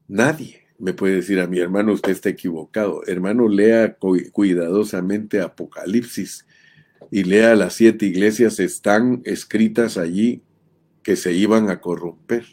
[0.08, 3.02] Nadie me puede decir a mi hermano, usted está equivocado.
[3.06, 3.98] Hermano, lea
[4.32, 6.46] cuidadosamente Apocalipsis
[7.10, 10.42] y lea las siete iglesias, están escritas allí
[11.02, 12.46] que se iban a corromper.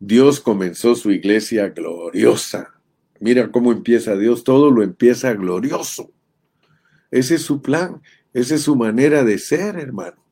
[0.00, 2.74] Dios comenzó su iglesia gloriosa.
[3.20, 6.10] Mira cómo empieza Dios, todo lo empieza glorioso.
[7.10, 10.22] Ese es su plan, esa es su manera de ser, hermano.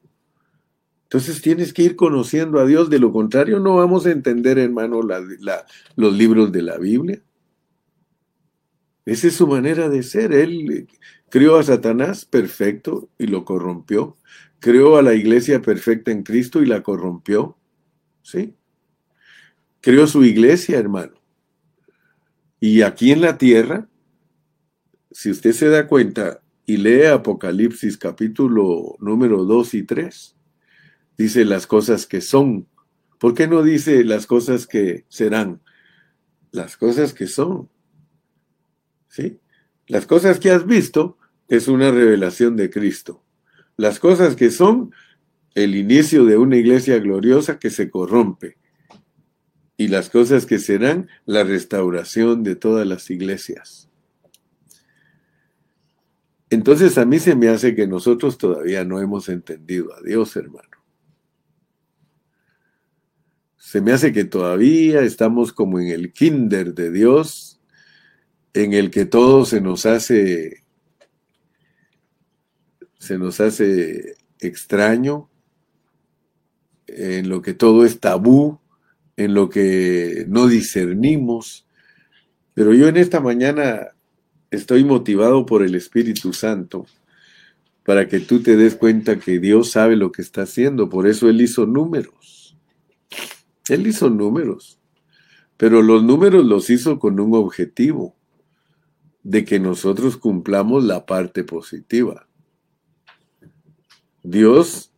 [1.05, 5.01] Entonces tienes que ir conociendo a Dios, de lo contrario no vamos a entender, hermano,
[5.97, 7.21] los libros de la Biblia.
[9.05, 10.33] Esa es su manera de ser.
[10.33, 10.89] Él
[11.29, 14.17] creó a Satanás perfecto y lo corrompió.
[14.61, 17.59] Creó a la iglesia perfecta en Cristo y la corrompió.
[18.23, 18.55] ¿Sí?
[19.81, 21.15] Creó su iglesia, hermano.
[22.61, 23.89] Y aquí en la tierra,
[25.11, 30.37] si usted se da cuenta y lee Apocalipsis capítulo número 2 y 3,
[31.17, 32.69] dice las cosas que son.
[33.19, 35.63] ¿Por qué no dice las cosas que serán?
[36.53, 37.71] Las cosas que son.
[39.09, 39.41] ¿Sí?
[39.87, 41.17] Las cosas que has visto
[41.49, 43.25] es una revelación de Cristo.
[43.81, 44.93] Las cosas que son
[45.55, 48.59] el inicio de una iglesia gloriosa que se corrompe.
[49.79, 53.89] Y las cosas que serán la restauración de todas las iglesias.
[56.51, 60.77] Entonces a mí se me hace que nosotros todavía no hemos entendido a Dios, hermano.
[63.57, 67.63] Se me hace que todavía estamos como en el kinder de Dios,
[68.53, 70.65] en el que todo se nos hace,
[73.01, 75.29] se nos hace extraño,
[76.87, 78.61] en lo que todo es tabú,
[79.17, 81.67] en lo que no discernimos.
[82.55, 83.89] Pero yo en esta mañana
[84.51, 86.87] estoy motivado por el Espíritu Santo
[87.85, 90.91] para que tú te des cuenta que Dios sabe lo que está haciendo.
[90.91, 92.57] Por eso Él hizo números.
[93.69, 94.79] Él hizo números,
[95.57, 98.15] pero los números los hizo con un objetivo,
[99.23, 102.27] de que nosotros cumplamos la parte positiva.
[104.23, 104.93] Dios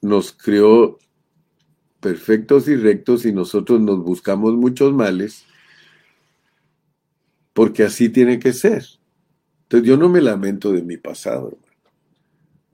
[0.00, 0.98] nos creó
[2.00, 5.46] perfectos y rectos y nosotros nos buscamos muchos males
[7.52, 8.84] porque así tiene que ser.
[9.62, 11.68] Entonces yo no me lamento de mi pasado, hermano.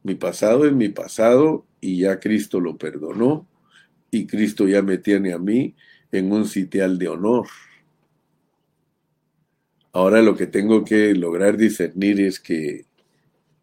[0.03, 3.49] Mi pasado es mi pasado y ya Cristo lo perdonó
[4.11, 5.75] y Cristo ya me tiene a mí
[6.13, 7.47] en un sitial de honor.
[9.93, 12.85] Ahora lo que tengo que lograr discernir es que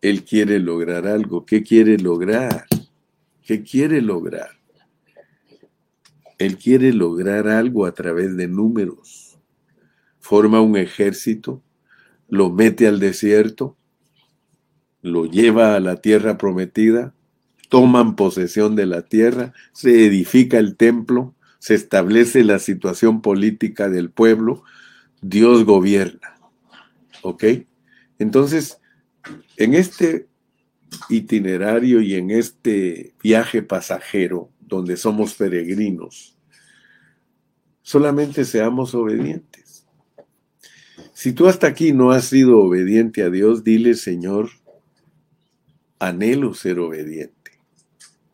[0.01, 1.45] Él quiere lograr algo.
[1.45, 2.65] ¿Qué quiere lograr?
[3.43, 4.49] ¿Qué quiere lograr?
[6.39, 9.37] Él quiere lograr algo a través de números.
[10.19, 11.61] Forma un ejército,
[12.27, 13.77] lo mete al desierto,
[15.03, 17.13] lo lleva a la tierra prometida,
[17.69, 24.09] toman posesión de la tierra, se edifica el templo, se establece la situación política del
[24.09, 24.63] pueblo,
[25.21, 26.35] Dios gobierna.
[27.21, 27.43] ¿Ok?
[28.17, 28.80] Entonces,
[29.57, 30.27] en este
[31.09, 36.37] itinerario y en este viaje pasajero, donde somos peregrinos,
[37.81, 39.85] solamente seamos obedientes.
[41.13, 44.49] Si tú hasta aquí no has sido obediente a Dios, dile, Señor,
[45.99, 47.51] anhelo ser obediente.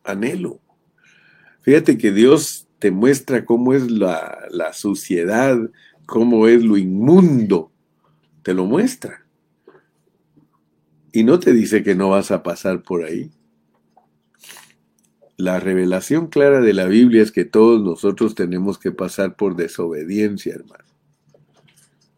[0.04, 0.60] Anhelo.
[1.60, 5.58] Fíjate que Dios te muestra cómo es la, la suciedad,
[6.06, 7.70] cómo es lo inmundo.
[8.42, 9.27] Te lo muestra.
[11.12, 13.30] Y no te dice que no vas a pasar por ahí.
[15.36, 20.54] La revelación clara de la Biblia es que todos nosotros tenemos que pasar por desobediencia,
[20.54, 20.84] hermano.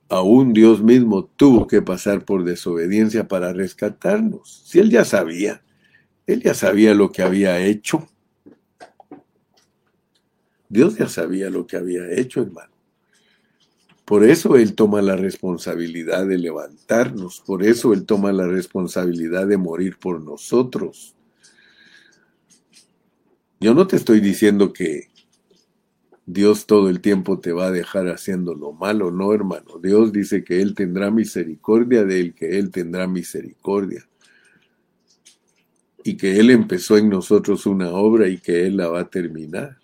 [0.09, 4.63] Aún Dios mismo tuvo que pasar por desobediencia para rescatarnos.
[4.65, 5.63] Si Él ya sabía,
[6.27, 8.09] Él ya sabía lo que había hecho.
[10.69, 12.70] Dios ya sabía lo que había hecho, hermano.
[14.11, 19.57] Por eso Él toma la responsabilidad de levantarnos, por eso Él toma la responsabilidad de
[19.57, 21.15] morir por nosotros.
[23.61, 25.11] Yo no te estoy diciendo que
[26.27, 29.79] Dios todo el tiempo te va a dejar haciendo lo malo, no hermano.
[29.81, 34.09] Dios dice que Él tendrá misericordia de Él, que Él tendrá misericordia.
[36.03, 39.80] Y que Él empezó en nosotros una obra y que Él la va a terminar.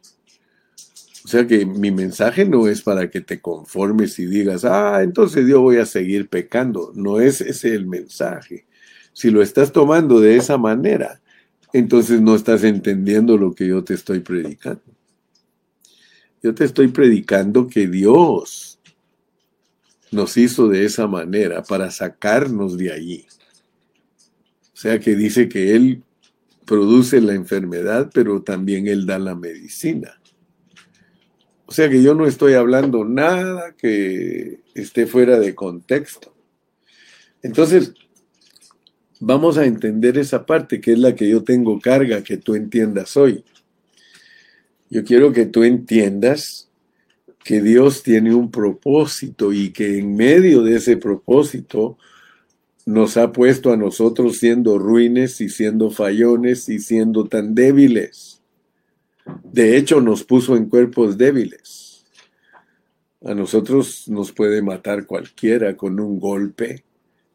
[1.26, 5.44] O sea que mi mensaje no es para que te conformes y digas, ah, entonces
[5.48, 6.92] yo voy a seguir pecando.
[6.94, 8.64] No es ese el mensaje.
[9.12, 11.20] Si lo estás tomando de esa manera,
[11.72, 14.84] entonces no estás entendiendo lo que yo te estoy predicando.
[16.44, 18.78] Yo te estoy predicando que Dios
[20.12, 23.26] nos hizo de esa manera para sacarnos de allí.
[24.72, 26.04] O sea que dice que Él
[26.64, 30.20] produce la enfermedad, pero también Él da la medicina.
[31.66, 36.32] O sea que yo no estoy hablando nada que esté fuera de contexto.
[37.42, 37.92] Entonces,
[39.20, 43.16] vamos a entender esa parte que es la que yo tengo carga que tú entiendas
[43.16, 43.44] hoy.
[44.88, 46.68] Yo quiero que tú entiendas
[47.42, 51.98] que Dios tiene un propósito y que en medio de ese propósito
[52.84, 58.35] nos ha puesto a nosotros siendo ruines y siendo fallones y siendo tan débiles.
[59.42, 62.04] De hecho, nos puso en cuerpos débiles.
[63.24, 66.84] A nosotros nos puede matar cualquiera con un golpe,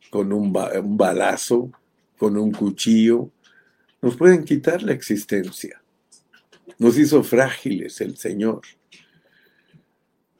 [0.09, 1.71] con un, balazo,
[2.17, 3.31] con un cuchillo.
[4.01, 5.81] Nos pueden quitar la existencia.
[6.77, 8.61] Nos hizo frágiles el Señor.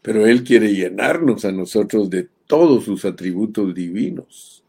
[0.02, 4.64] Pero Él quiere llenarnos a nosotros de todos sus atributos divinos.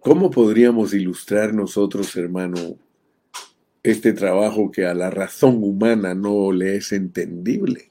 [0.00, 2.76] ¿Cómo podríamos ilustrar nosotros, hermano,
[3.82, 7.90] este trabajo que a la razón humana no le es entendible.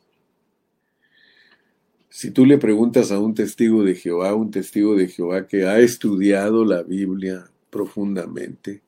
[2.09, 5.79] Si tú le preguntas a un testigo de Jehová, un testigo de Jehová que ha
[5.79, 8.81] estudiado la Biblia profundamente,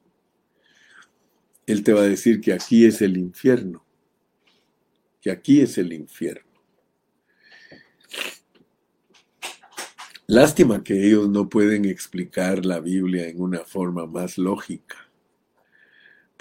[1.65, 3.85] él te va a decir que aquí es el infierno,
[5.21, 6.51] que aquí es el infierno.
[10.27, 15.10] Lástima que ellos no pueden explicar la Biblia en una forma más lógica.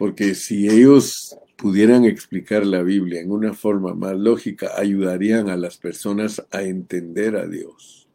[0.00, 5.76] Porque si ellos pudieran explicar la Biblia en una forma más lógica, ayudarían a las
[5.76, 8.08] personas a entender a Dios.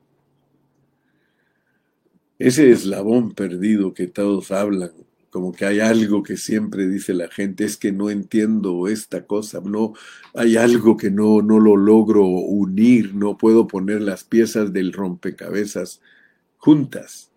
[2.39, 4.93] Ese eslabón perdido que todos hablan,
[5.29, 9.61] como que hay algo que siempre dice la gente, es que no entiendo esta cosa,
[9.63, 9.93] no
[10.33, 16.01] hay algo que no no lo logro unir, no puedo poner las piezas del rompecabezas
[16.57, 17.29] juntas.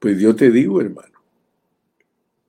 [0.00, 1.13] Pues yo te digo, hermano,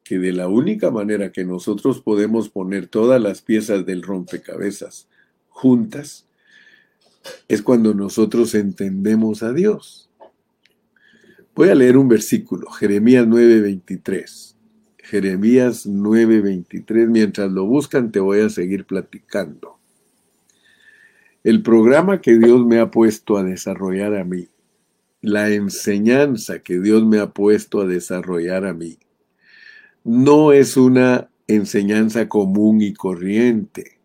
[0.06, 5.10] que de la única manera que nosotros podemos poner todas las piezas del rompecabezas
[5.50, 6.28] juntas
[7.48, 10.12] es cuando nosotros entendemos a Dios.
[11.56, 14.56] Voy a leer un versículo, Jeremías 9:23.
[15.00, 17.10] Jeremías 9:23.
[17.10, 19.80] Mientras lo buscan, te voy a seguir platicando.
[21.44, 24.50] El programa que Dios me ha puesto a desarrollar a mí,
[25.22, 29.00] la enseñanza que Dios me ha puesto a desarrollar a mí,
[30.06, 34.00] no es una enseñanza común y corriente.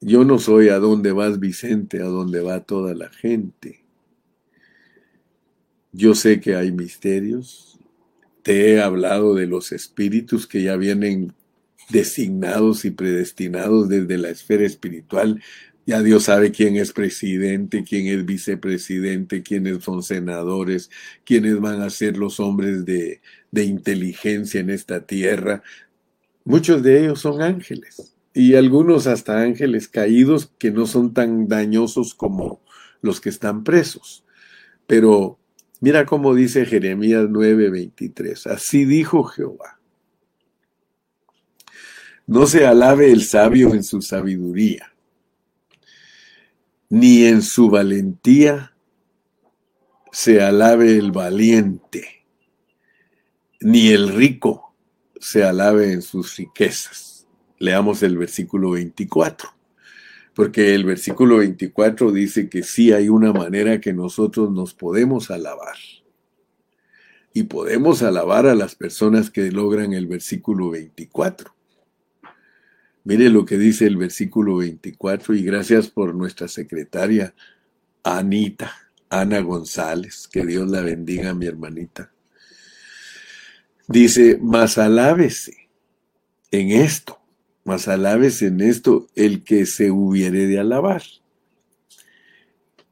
[0.00, 3.84] Yo no soy a dónde vas Vicente, a dónde va toda la gente.
[5.92, 7.78] Yo sé que hay misterios.
[8.42, 11.32] Te he hablado de los espíritus que ya vienen
[11.88, 15.40] designados y predestinados desde la esfera espiritual.
[15.86, 20.90] Ya Dios sabe quién es presidente, quién es vicepresidente, quiénes son senadores,
[21.24, 23.20] quiénes van a ser los hombres de,
[23.50, 25.62] de inteligencia en esta tierra.
[26.44, 32.14] Muchos de ellos son ángeles y algunos hasta ángeles caídos que no son tan dañosos
[32.14, 32.60] como
[33.00, 34.24] los que están presos.
[34.86, 35.38] Pero
[35.80, 39.80] mira cómo dice Jeremías 9:23, así dijo Jehová.
[42.26, 44.92] No se alabe el sabio en su sabiduría,
[46.90, 48.74] ni en su valentía
[50.12, 52.17] se alabe el valiente,
[53.60, 54.74] ni el rico
[55.20, 57.26] se alabe en sus riquezas.
[57.58, 59.50] Leamos el versículo 24,
[60.34, 65.76] porque el versículo 24 dice que sí hay una manera que nosotros nos podemos alabar.
[67.32, 71.54] Y podemos alabar a las personas que logran el versículo 24.
[73.04, 77.34] Mire lo que dice el versículo 24 y gracias por nuestra secretaria
[78.02, 78.72] Anita,
[79.08, 82.12] Ana González, que Dios la bendiga, mi hermanita.
[83.88, 85.70] Dice, mas alábese
[86.50, 87.18] en esto,
[87.64, 91.02] mas alábese en esto el que se hubiere de alabar,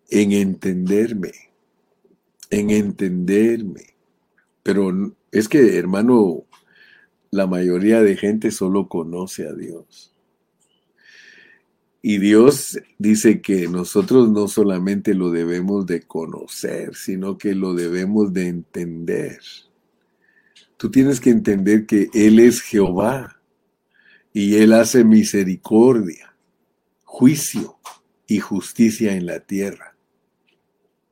[0.08, 1.32] en entenderme,
[2.48, 3.94] en entenderme.
[4.62, 6.44] Pero es que, hermano,
[7.30, 10.14] la mayoría de gente solo conoce a Dios.
[12.00, 18.32] Y Dios dice que nosotros no solamente lo debemos de conocer, sino que lo debemos
[18.32, 19.40] de entender.
[20.76, 23.40] Tú tienes que entender que Él es Jehová
[24.32, 26.36] y Él hace misericordia,
[27.04, 27.78] juicio
[28.26, 29.96] y justicia en la tierra.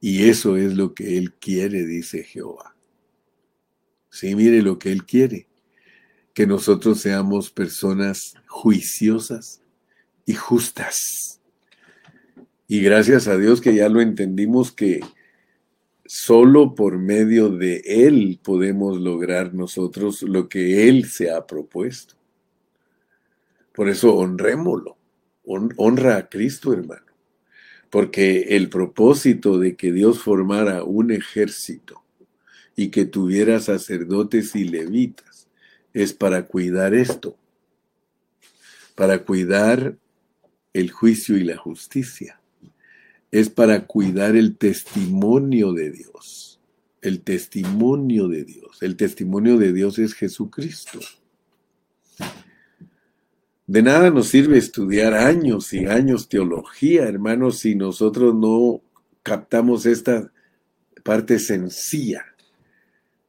[0.00, 2.76] Y eso es lo que Él quiere, dice Jehová.
[4.10, 5.48] Sí, mire lo que Él quiere
[6.34, 9.62] que nosotros seamos personas juiciosas
[10.26, 11.40] y justas.
[12.66, 15.00] Y gracias a Dios que ya lo entendimos que
[16.14, 22.14] solo por medio de Él podemos lograr nosotros lo que Él se ha propuesto.
[23.72, 24.96] Por eso honrémoslo,
[25.44, 27.10] honra a Cristo hermano,
[27.90, 32.04] porque el propósito de que Dios formara un ejército
[32.76, 35.48] y que tuviera sacerdotes y levitas
[35.92, 37.36] es para cuidar esto,
[38.94, 39.96] para cuidar
[40.74, 42.40] el juicio y la justicia,
[43.34, 46.60] es para cuidar el testimonio de Dios,
[47.02, 48.80] el testimonio de Dios.
[48.80, 51.00] El testimonio de Dios es Jesucristo.
[53.66, 58.82] De nada nos sirve estudiar años y años teología, hermanos, si nosotros no
[59.24, 60.30] captamos esta
[61.02, 62.24] parte sencilla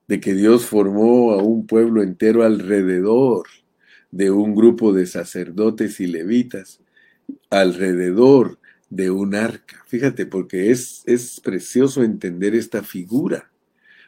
[0.07, 3.47] de que Dios formó a un pueblo entero alrededor
[4.11, 6.79] de un grupo de sacerdotes y levitas,
[7.49, 9.83] alrededor de un arca.
[9.87, 13.51] Fíjate, porque es, es precioso entender esta figura,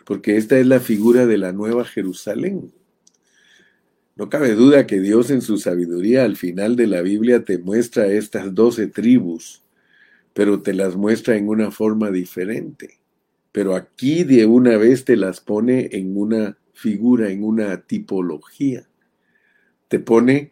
[0.05, 2.71] porque esta es la figura de la nueva Jerusalén.
[4.15, 8.07] No cabe duda que Dios en su sabiduría al final de la Biblia te muestra
[8.07, 9.63] estas doce tribus,
[10.33, 12.97] pero te las muestra en una forma diferente
[13.57, 18.87] pero aquí de una vez te las pone en una figura, en una tipología.
[19.87, 20.51] Te pone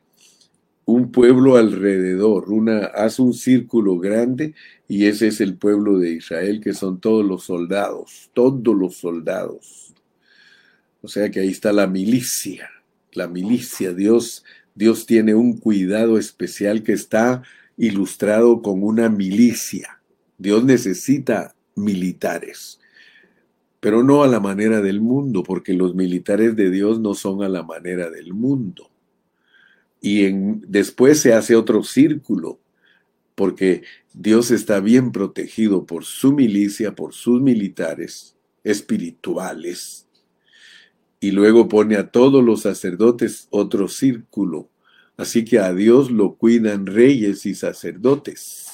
[0.85, 4.53] un pueblo alrededor, una, haz un círculo grande
[4.87, 9.93] y ese es el pueblo de Israel, que son todos los soldados, todos los soldados.
[11.01, 12.69] O sea que ahí está la milicia,
[13.13, 13.93] la milicia.
[13.93, 14.43] Dios,
[14.75, 17.43] Dios tiene un cuidado especial que está
[17.77, 20.01] ilustrado con una milicia.
[20.37, 22.79] Dios necesita militares
[23.85, 27.49] pero no a la manera del mundo, porque los militares de Dios no son a
[27.49, 28.89] la manera del mundo.
[30.07, 30.31] Y
[30.67, 32.59] después se hace otro círculo,
[33.33, 33.81] porque
[34.13, 40.07] Dios está bien protegido por su milicia, por sus militares espirituales.
[41.19, 44.69] Y luego pone a todos los sacerdotes otro círculo.
[45.17, 48.67] Así que a Dios lo cuidan reyes y sacerdotes,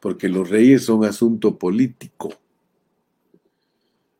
[0.00, 2.34] porque los reyes son asunto político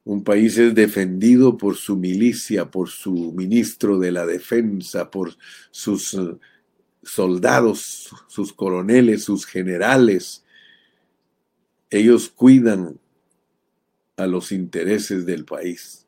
[0.06, 5.36] Un país es defendido por su milicia, por su ministro de la defensa, por
[5.72, 6.36] sus eh,
[7.02, 10.44] soldados, sus coroneles, sus generales.
[11.90, 13.00] Ellos cuidan
[14.16, 16.06] a los intereses del país.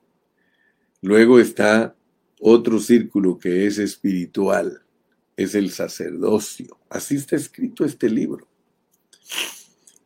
[1.02, 1.96] Luego está
[2.38, 4.80] otro círculo que es espiritual,
[5.36, 6.78] es el sacerdocio.
[6.88, 8.46] Así está escrito este libro.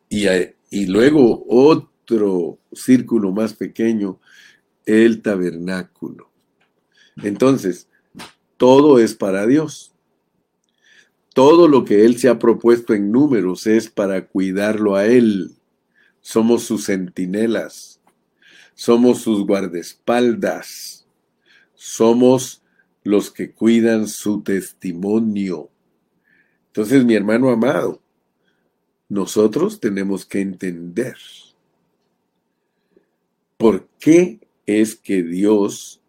[0.09, 1.92] Y, eh, y luego otro
[2.73, 4.19] círculo más pequeño,
[4.85, 6.29] el tabernáculo.
[7.21, 7.87] Entonces,
[8.57, 9.93] todo es para Dios.
[11.33, 15.51] Todo lo que Él se ha propuesto en números es para cuidarlo a Él.
[16.21, 17.99] Somos sus centinelas,
[18.75, 21.07] somos sus guardaespaldas,
[21.73, 22.61] somos
[23.03, 25.69] los que cuidan su testimonio.
[26.67, 28.01] Entonces, mi hermano amado,
[29.09, 31.17] nosotros tenemos que entender
[33.63, 36.01] ¿Por qué es que Dios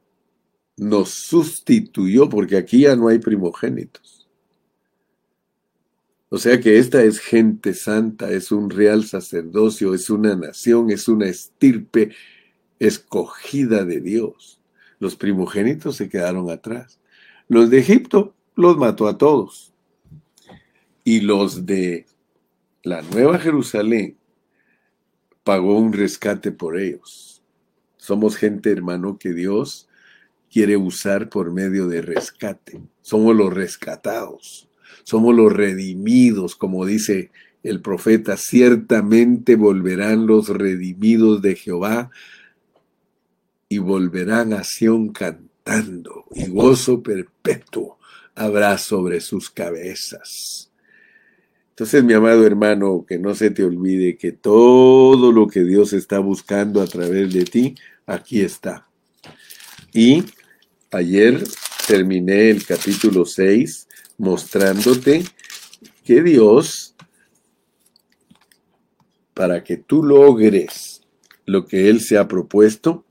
[0.77, 2.29] nos sustituyó?
[2.29, 4.29] Porque aquí ya no hay primogénitos.
[6.31, 11.07] O sea que esta es gente santa, es un real sacerdocio, es una nación, es
[11.07, 12.11] una estirpe
[12.81, 14.59] escogida de Dios.
[14.99, 16.99] Los primogénitos se quedaron atrás.
[17.47, 19.73] Los de Egipto los mató a todos.
[21.05, 22.07] Y los de
[22.83, 24.17] la Nueva Jerusalén
[25.45, 27.34] pagó un rescate por ellos.
[28.05, 29.89] Somos gente, hermano, que Dios
[30.53, 32.83] quiere usar por medio de rescate.
[33.01, 34.69] Somos los rescatados,
[35.05, 37.31] somos los redimidos, como dice
[37.63, 42.11] el profeta, ciertamente volverán los redimidos de Jehová
[43.71, 47.99] y volverán a Sión cantando, y gozo perpetuo
[48.35, 50.71] habrá sobre sus cabezas.
[51.71, 56.19] Entonces, mi amado hermano, que no se te olvide que todo lo que Dios está
[56.19, 57.75] buscando a través de ti
[58.07, 58.89] aquí está.
[59.93, 60.25] Y
[60.91, 61.43] ayer
[61.87, 63.89] terminé el capítulo 6
[64.19, 65.25] mostrándote
[66.05, 66.95] que Dios,
[69.33, 71.03] para que tú logres
[71.47, 73.05] lo que Él se ha propuesto,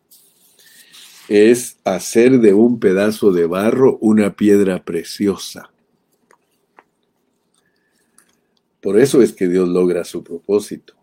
[1.27, 5.71] es hacer de un pedazo de barro una piedra preciosa.
[8.81, 10.93] Por eso es que Dios logra su propósito,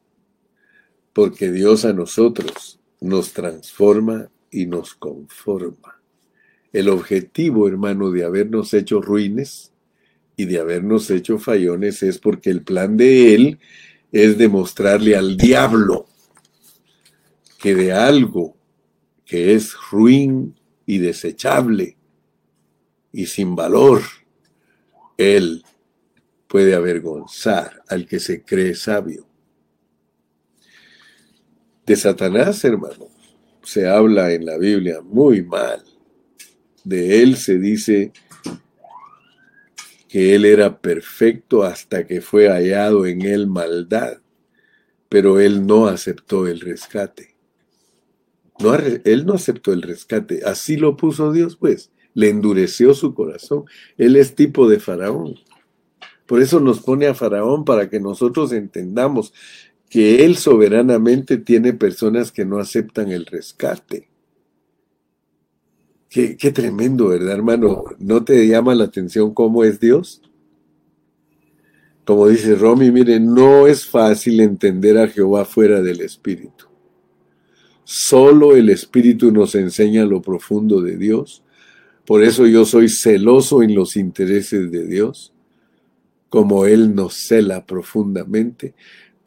[1.14, 6.00] porque Dios a nosotros nos transforma y nos conforma.
[6.72, 9.72] El objetivo, hermano, de habernos hecho ruines
[10.36, 13.58] y de habernos hecho fallones es porque el plan de Él
[14.12, 16.06] es demostrarle al diablo
[17.58, 18.56] que de algo
[19.24, 20.54] que es ruin
[20.86, 21.96] y desechable
[23.12, 24.02] y sin valor,
[25.16, 25.64] Él
[26.46, 29.29] puede avergonzar al que se cree sabio
[31.90, 33.08] de Satanás, hermano,
[33.64, 35.82] se habla en la Biblia muy mal.
[36.84, 38.12] De él se dice
[40.08, 44.18] que él era perfecto hasta que fue hallado en él maldad,
[45.08, 47.34] pero él no aceptó el rescate.
[48.60, 53.64] No, él no aceptó el rescate, así lo puso Dios, pues, le endureció su corazón.
[53.98, 55.34] Él es tipo de faraón.
[56.26, 59.34] Por eso nos pone a faraón para que nosotros entendamos
[59.90, 64.08] que Él soberanamente tiene personas que no aceptan el rescate.
[66.08, 67.84] Qué, tremendo, ¿verdad, hermano?
[67.98, 70.22] ¿No te llama la atención cómo es Dios?
[72.04, 76.66] Como dice Romy, mire, no es fácil entender a Jehová fuera del Espíritu.
[77.82, 81.42] Solo el Espíritu nos enseña lo profundo de Dios.
[82.06, 85.32] Por eso yo soy celoso en los intereses de Dios,
[86.28, 88.74] como Él nos cela profundamente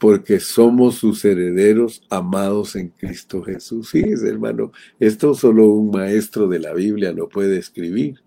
[0.04, 3.92] porque somos sus herederos amados en Cristo Jesús.
[3.92, 8.20] Sí, hermano, esto solo un maestro de la Biblia lo puede escribir.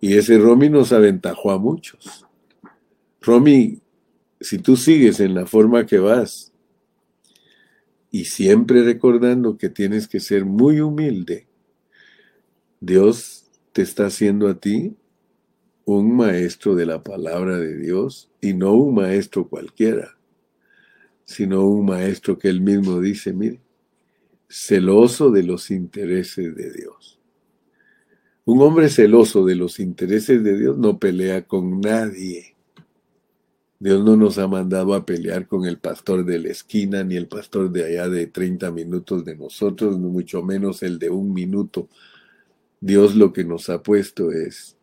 [0.00, 2.24] Y ese Romy nos aventajó a muchos.
[3.20, 3.82] Romy,
[4.40, 6.54] si tú sigues en la forma que vas
[8.10, 11.48] y siempre recordando que tienes que ser muy humilde,
[12.80, 14.96] Dios te está haciendo a ti
[15.84, 20.17] un maestro de la palabra de Dios y no un maestro cualquiera
[21.28, 23.60] sino un maestro que él mismo dice, mire,
[24.48, 27.20] celoso de los intereses de Dios.
[28.46, 32.56] Un hombre celoso de los intereses de Dios no pelea con nadie.
[33.78, 37.28] Dios no nos ha mandado a pelear con el pastor de la esquina, ni el
[37.28, 41.90] pastor de allá de 30 minutos de nosotros, mucho menos el de un minuto.
[42.80, 44.77] Dios lo que nos ha puesto es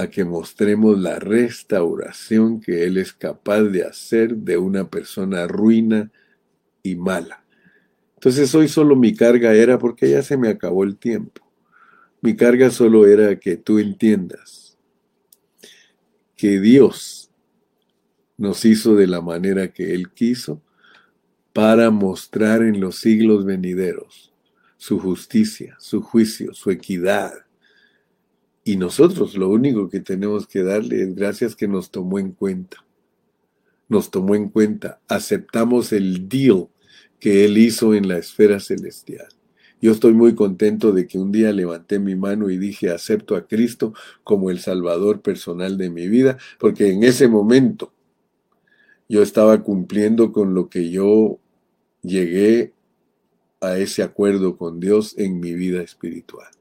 [0.00, 6.10] a que mostremos la restauración que Él es capaz de hacer de una persona ruina
[6.82, 7.44] y mala.
[8.14, 11.42] Entonces hoy solo mi carga era porque ya se me acabó el tiempo.
[12.22, 14.78] Mi carga solo era que tú entiendas
[16.36, 17.30] que Dios
[18.36, 20.62] nos hizo de la manera que Él quiso
[21.52, 24.32] para mostrar en los siglos venideros
[24.78, 27.32] su justicia, su juicio, su equidad.
[28.70, 32.76] Y nosotros lo único que tenemos que darle es gracias que nos tomó en cuenta.
[33.88, 36.68] Nos tomó en cuenta, aceptamos el deal
[37.18, 39.26] que Él hizo en la esfera celestial.
[39.82, 43.48] Yo estoy muy contento de que un día levanté mi mano y dije, acepto a
[43.48, 43.92] Cristo
[44.22, 47.92] como el Salvador personal de mi vida, porque en ese momento
[49.08, 51.40] yo estaba cumpliendo con lo que yo
[52.02, 52.72] llegué
[53.60, 56.59] a ese acuerdo con Dios en mi vida espiritual.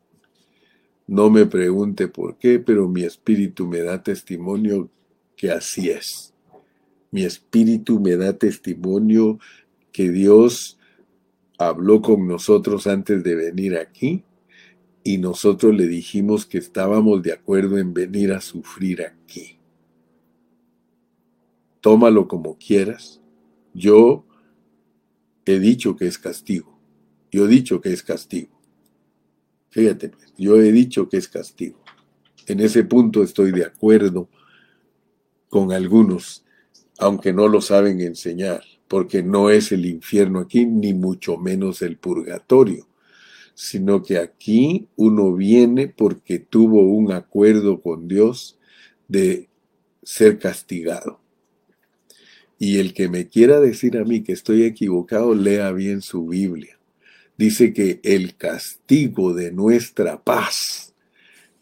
[1.09, 4.91] No me pregunte por qué, pero mi espíritu me da testimonio
[5.35, 6.35] que así es.
[7.09, 9.39] Mi espíritu me da testimonio
[9.91, 10.77] que Dios
[11.57, 14.23] habló con nosotros antes de venir aquí
[15.03, 19.57] y nosotros le dijimos que estábamos de acuerdo en venir a sufrir aquí.
[21.81, 23.19] Tómalo como quieras.
[23.73, 24.27] Yo
[25.43, 26.79] he dicho que es castigo.
[27.31, 28.58] Yo he dicho que es castigo.
[29.69, 31.83] Fíjate, pues, yo he dicho que es castigo.
[32.47, 34.29] En ese punto estoy de acuerdo
[35.49, 36.45] con algunos,
[36.97, 41.97] aunque no lo saben enseñar porque no es el infierno aquí, ni mucho menos el
[41.97, 42.87] purgatorio,
[43.53, 48.57] sino que aquí uno viene porque tuvo un acuerdo con Dios
[49.07, 49.47] de
[50.01, 51.21] ser castigado.
[52.57, 56.78] Y el que me quiera decir a mí que estoy equivocado, lea bien su Biblia.
[57.39, 60.93] Dice que el castigo de nuestra paz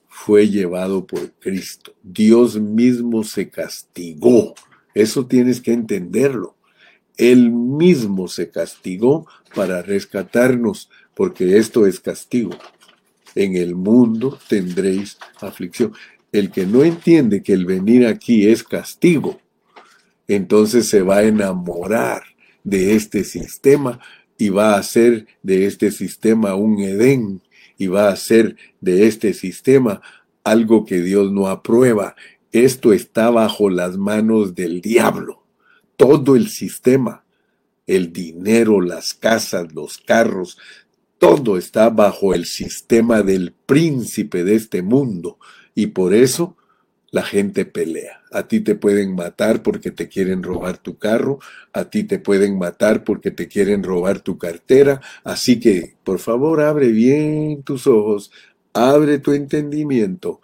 [0.07, 1.93] fue llevado por Cristo.
[2.01, 4.55] Dios mismo se castigó.
[4.95, 6.55] Eso tienes que entenderlo.
[7.15, 12.57] Él mismo se castigó para rescatarnos, porque esto es castigo.
[13.35, 15.93] En el mundo tendréis aflicción.
[16.31, 19.39] El que no entiende que el venir aquí es castigo,
[20.27, 22.23] entonces se va a enamorar
[22.63, 23.99] de este sistema
[24.37, 27.41] y va a hacer de este sistema un Edén
[27.77, 30.01] y va a hacer de este sistema
[30.43, 32.15] algo que Dios no aprueba.
[32.51, 35.47] Esto está bajo las manos del diablo
[35.97, 37.25] todo el sistema,
[37.87, 40.57] el dinero, las casas, los carros,
[41.17, 45.39] todo está bajo el sistema del príncipe de este mundo
[45.73, 46.55] y por eso
[47.09, 48.16] la gente pelea.
[48.31, 51.39] A ti te pueden matar porque te quieren robar tu carro,
[51.73, 56.61] a ti te pueden matar porque te quieren robar tu cartera, así que por favor
[56.61, 58.31] abre bien tus ojos,
[58.73, 60.41] abre tu entendimiento.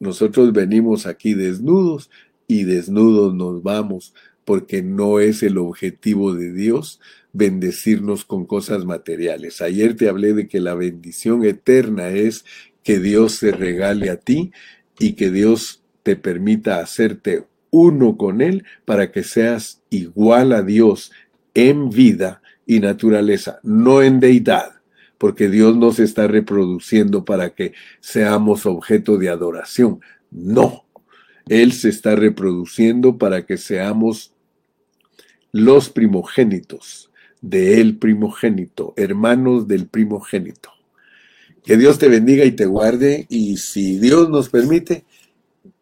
[0.00, 2.10] Nosotros venimos aquí desnudos
[2.46, 4.14] y desnudos nos vamos
[4.44, 7.00] porque no es el objetivo de Dios
[7.32, 9.60] bendecirnos con cosas materiales.
[9.60, 12.44] Ayer te hablé de que la bendición eterna es
[12.82, 14.52] que Dios se regale a ti
[14.98, 21.12] y que Dios te permita hacerte uno con Él para que seas igual a Dios
[21.54, 24.80] en vida y naturaleza, no en deidad,
[25.16, 30.00] porque Dios no se está reproduciendo para que seamos objeto de adoración.
[30.30, 30.84] No,
[31.48, 34.32] Él se está reproduciendo para que seamos
[35.52, 40.70] los primogénitos de el primogénito, hermanos del primogénito.
[41.64, 45.04] Que Dios te bendiga y te guarde y si Dios nos permite,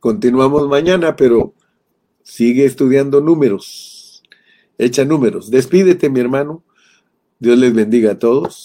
[0.07, 1.53] continuamos mañana, pero
[2.23, 4.23] sigue estudiando números.
[4.79, 5.51] Echa números.
[5.51, 6.63] Despídete, mi hermano.
[7.41, 8.57] Dios les bendiga a todos.